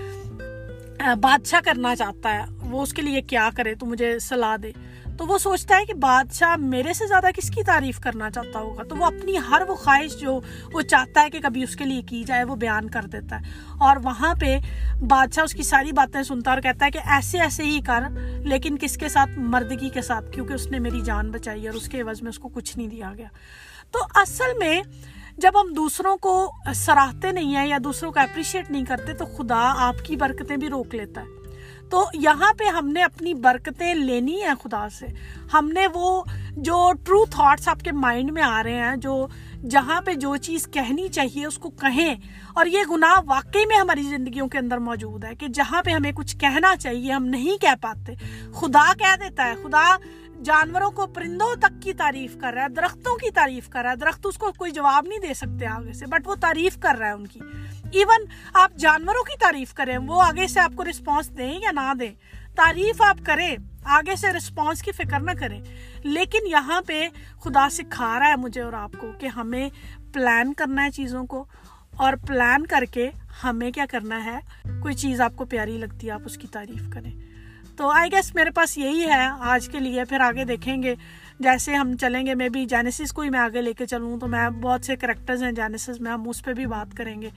بادشاہ 1.21 1.59
کرنا 1.65 1.95
چاہتا 1.95 2.33
ہے، 2.33 2.43
وہ 2.61 2.81
اس 2.81 2.93
کے 2.93 3.01
لیے 3.01 3.21
کیا 3.21 3.49
کرے؟ 3.55 3.75
تو 3.75 3.85
مجھے 3.85 4.19
صلاح 4.19 4.55
دے۔ 4.63 4.71
تو 5.17 5.27
وہ 5.27 5.37
سوچتا 5.37 5.77
ہے 5.77 5.85
کہ 5.85 5.93
بادشاہ 5.93 6.55
میرے 6.55 6.93
سے 6.93 7.07
زیادہ 7.07 7.27
کس 7.35 7.49
کی 7.49 7.63
تعریف 7.63 7.99
کرنا 7.99 8.31
چاہتا 8.31 8.59
ہوگا؟ 8.59 8.83
تو 8.83 8.95
وہ 8.97 9.05
اپنی 9.05 9.37
ہر 9.49 9.61
وہ 9.67 9.75
خواہش 9.75 10.19
جو 10.19 10.39
وہ 10.73 10.81
چاہتا 10.81 11.21
ہے 11.21 11.29
کہ 11.29 11.39
کبھی 11.39 11.63
اس 11.63 11.75
کے 11.75 11.85
لیے 11.85 12.01
کی 12.01 12.23
جائے 12.23 12.43
وہ 12.43 12.55
بیان 12.55 12.89
کر 12.89 13.01
دیتا 13.01 13.39
ہے۔ 13.39 13.45
اور 13.79 13.97
وہاں 14.03 14.35
پہ 14.35 14.59
بادشاہ 15.09 15.43
اس 15.43 15.53
کی 15.53 15.63
ساری 15.63 15.91
باتیں 15.91 16.23
سنتا 16.23 16.51
اور 16.51 16.61
کہتا 16.61 16.85
ہے 16.85 16.91
کہ 16.91 16.99
ایسے 17.05 17.39
ایسے 17.39 17.63
ہی 17.63 17.81
کر، 17.81 18.01
لیکن 18.39 18.77
کس 18.81 18.97
کے 18.97 19.09
ساتھ؟ 19.09 19.29
مردگی 19.39 19.89
کے 19.89 20.01
ساتھ، 20.01 20.31
کیونکہ 20.31 20.53
اس 20.53 20.67
نے 20.67 20.79
میری 20.79 21.01
جان 21.01 21.31
بچائی 21.31 21.67
اور 21.67 21.75
اس 21.75 21.89
کے 21.89 22.01
عوض 22.01 22.21
میں 22.21 22.29
اس 22.29 22.39
کو 22.39 22.47
کچھ 22.47 22.77
نہیں 22.77 22.87
دیا 22.87 23.11
گیا۔ 23.17 23.27
تو 23.91 23.99
اصل 24.15 24.57
میں 24.59 24.81
جب 25.37 25.51
ہم 25.61 25.73
دوسروں 25.73 26.17
کو 26.17 26.51
سراہتے 26.75 27.31
نہیں 27.31 27.55
ہیں 27.55 27.67
یا 27.67 27.77
دوسروں 27.83 28.11
کو 28.11 28.19
اپریشیٹ 28.19 28.71
نہیں 28.71 28.85
کرتے، 28.85 29.13
تو 29.13 29.25
خدا 29.25 29.73
آپ 29.77 29.95
کی 30.03 30.15
برکتیں 30.15 30.57
بھی 30.57 30.69
روک 30.69 30.95
لیتا 30.95 31.21
ہے۔ 31.21 31.42
تو 31.93 32.05
یہاں 32.13 32.53
پہ 32.53 32.63
ہم 32.63 32.87
نے 32.87 33.03
اپنی 33.03 33.33
برکتیں 33.33 33.93
لینی 33.93 34.43
ہیں 34.43 34.53
خدا 34.63 34.89
سے۔ 34.89 35.05
ہم 35.53 35.69
نے 35.73 35.87
وہ 35.93 36.23
جو 36.51 36.91
ٹرو 37.05 37.25
تھاٹس 37.25 37.67
آپ 37.67 37.79
کے 37.79 37.91
مائنڈ 37.91 38.31
میں 38.31 38.43
آ 38.43 38.63
رہے 38.63 38.73
ہیں، 38.73 38.95
جو 38.95 39.27
جہاں 39.69 40.01
پہ 40.01 40.13
جو 40.13 40.35
چیز 40.35 40.67
کہنی 40.71 41.07
چاہیے 41.07 41.45
اس 41.45 41.57
کو 41.57 41.69
کہیں۔ 41.69 42.15
اور 42.53 42.65
یہ 42.65 42.79
گناہ 42.91 43.21
واقعی 43.25 43.65
میں 43.65 43.77
ہماری 43.77 44.03
زندگیوں 44.03 44.47
کے 44.47 44.57
اندر 44.57 44.77
موجود 44.77 45.23
ہے 45.23 45.35
کہ 45.35 45.47
جہاں 45.47 45.83
پہ 45.83 45.91
ہمیں 45.91 46.11
کچھ 46.11 46.37
کہنا 46.37 46.75
چاہیے، 46.75 47.11
ہم 47.11 47.25
نہیں 47.25 47.57
کہہ 47.57 47.75
پاتے۔ 47.81 48.13
خدا 48.53 48.93
کہہ 48.93 49.15
دیتا 49.15 49.45
ہے، 49.45 49.53
خدا 49.63 49.97
جانوروں 50.43 50.91
کو 50.91 51.07
پرندوں 51.07 51.55
تک 51.55 51.81
کی 51.81 51.93
تعریف 51.93 52.37
کر 52.41 52.53
رہا 52.53 52.63
ہے، 52.63 52.69
درختوں 52.69 53.15
کی 53.15 53.31
تعریف 53.31 53.69
کر 53.69 53.81
رہا 53.83 53.91
ہے۔ 53.91 53.95
درخت 53.95 54.25
اس 54.25 54.37
کو 54.37 54.51
کوئی 54.57 54.71
جواب 54.71 55.05
نہیں 55.07 55.19
دے 55.19 55.33
سکتے 55.33 55.67
آگے 55.67 55.93
سے 55.93 56.05
بٹ 56.05 56.27
وہ 56.27 56.35
تعریف 56.35 56.77
کر 56.77 56.95
رہا 56.99 57.07
ہے 57.07 57.11
ان 57.11 57.27
کی۔ 57.27 57.39
ایون 57.93 58.25
آپ 58.53 58.71
جانوروں 58.75 59.23
کی 59.23 59.37
تعریف 59.37 59.73
کریں، 59.73 59.97
وہ 59.97 60.21
آگے 60.21 60.47
سے 60.47 60.59
آپ 60.59 60.71
کو 60.75 60.83
رسپانس 60.85 61.37
دیں 61.37 61.59
یا 61.59 61.71
نہ 61.71 61.93
دیں۔ 61.99 62.13
تعریف 62.55 63.01
آپ 63.01 63.17
کریں، 63.25 63.57
آگے 63.83 64.15
سے 64.15 64.27
رسپانس 64.27 64.81
کی 64.81 64.91
فکر 64.91 65.19
نہ 65.19 65.31
کریں۔ 65.39 65.61
لیکن 66.03 66.47
یہاں 66.47 66.81
پہ 66.81 67.07
خدا 67.43 67.69
سکھا 67.69 68.19
رہا 68.19 68.27
ہے 68.27 68.35
مجھے 68.35 68.61
اور 68.61 68.73
آپ 68.73 68.91
کو 68.97 69.11
کہ 69.19 69.27
ہمیں 69.27 69.69
پلان 70.13 70.53
کرنا 70.53 70.85
ہے 70.85 70.91
چیزوں 70.91 71.25
کو 71.25 71.45
اور 71.95 72.13
پلان 72.27 72.65
کر 72.65 72.83
کے 72.91 73.09
ہمیں 73.43 73.71
کیا 73.71 73.85
کرنا 73.91 74.25
ہے؟ 74.25 74.39
کوئی 74.79 74.93
چیز 74.93 75.21
آپ 75.21 75.33
کو 75.35 75.45
پیاری 75.45 75.77
لگتی 75.77 76.07
ہے، 76.07 76.11
آپ 76.11 76.21
اس 76.25 76.37
کی 76.37 76.47
تعریف 76.51 76.89
کریں۔ 76.89 77.11
تو 77.77 77.89
آئی 77.89 78.11
گیس 78.11 78.35
میرے 78.35 78.49
پاس 78.49 78.77
یہی 78.77 79.05
ہے 79.05 79.27
آج 79.39 79.69
کے 79.69 79.79
لیے، 79.79 80.05
پھر 80.05 80.19
آگے 80.19 80.45
دیکھیں 80.45 80.83
گے۔ 80.83 80.95
جیسے 81.39 81.75
ہم 81.75 81.97
چلیں 81.97 82.25
گے 82.25 82.35
میں 82.35 82.49
بھی 82.49 82.65
جینیسس 82.65 83.13
کو 83.13 83.21
ہی 83.21 83.29
میں 83.29 83.39
آگے 83.39 83.61
لے 83.61 83.73
کے 83.73 83.85
چلوں، 83.85 84.19
تو 84.19 84.27
میں 84.27 84.49
بہت 84.49 84.85
سے 84.85 84.95
کریکٹرز 84.95 85.43
ہیں 85.43 85.51
جینیسس 85.51 86.01
میں 86.01 86.11
ہم 86.11 86.29
اس 86.29 86.45
پہ 86.45 86.53
بھی 86.53 86.65
بات 86.65 86.97
کریں 86.97 87.21
گے۔ 87.21 87.29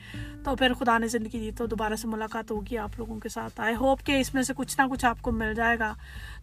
تو 0.44 0.56
پھر 0.56 0.74
خدا 0.74 0.98
نے 0.98 1.08
زندگی 1.08 1.40
دی، 1.40 1.50
تو 1.50 1.66
دوبارہ 1.66 1.94
سے 1.94 2.08
ملاقات 2.08 2.50
ہوگی 2.50 2.78
آپ 2.78 2.90
لوگوں 2.98 3.20
کے 3.20 3.28
ساتھ۔ 3.28 3.60
آئی 3.60 3.74
ہوپ 3.74 4.06
کہ 4.06 4.20
اس 4.20 4.34
میں 4.34 4.42
سے 4.42 4.52
کچھ 4.56 4.80
نہ 4.80 4.86
کچھ 4.86 5.04
آپ 5.04 5.22
کو 5.22 5.32
مل 5.32 5.54
جائے 5.54 5.78
گا۔ 5.78 5.94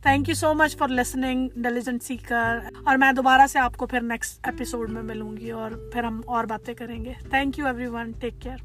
Thank 0.02 0.30
you 0.30 0.36
so 0.36 0.54
much 0.54 0.78
for 0.78 0.88
listening 0.88 1.48
diligent 1.56 2.04
seeker 2.04 2.58
اور 2.86 2.96
میں 2.96 3.12
دوبارہ 3.12 3.48
سے 3.48 3.60
آپ 3.60 3.78
کو 3.78 3.86
پھر 3.86 4.02
نیکسٹ 4.02 4.48
ایپیسوڈ 4.48 4.90
میں 4.90 5.04
ملوں 5.04 5.38
گی 5.38 5.52
اور 5.52 5.72
پھر 5.94 6.04
ہم 6.04 6.22
اور 6.26 6.46
باتیں 6.46 6.74
کریں 6.74 7.06
گے۔ 7.06 7.14
Thank 7.30 7.60
you 7.60 7.66
everyone 7.86 8.12
take 8.12 8.42
care 8.42 8.58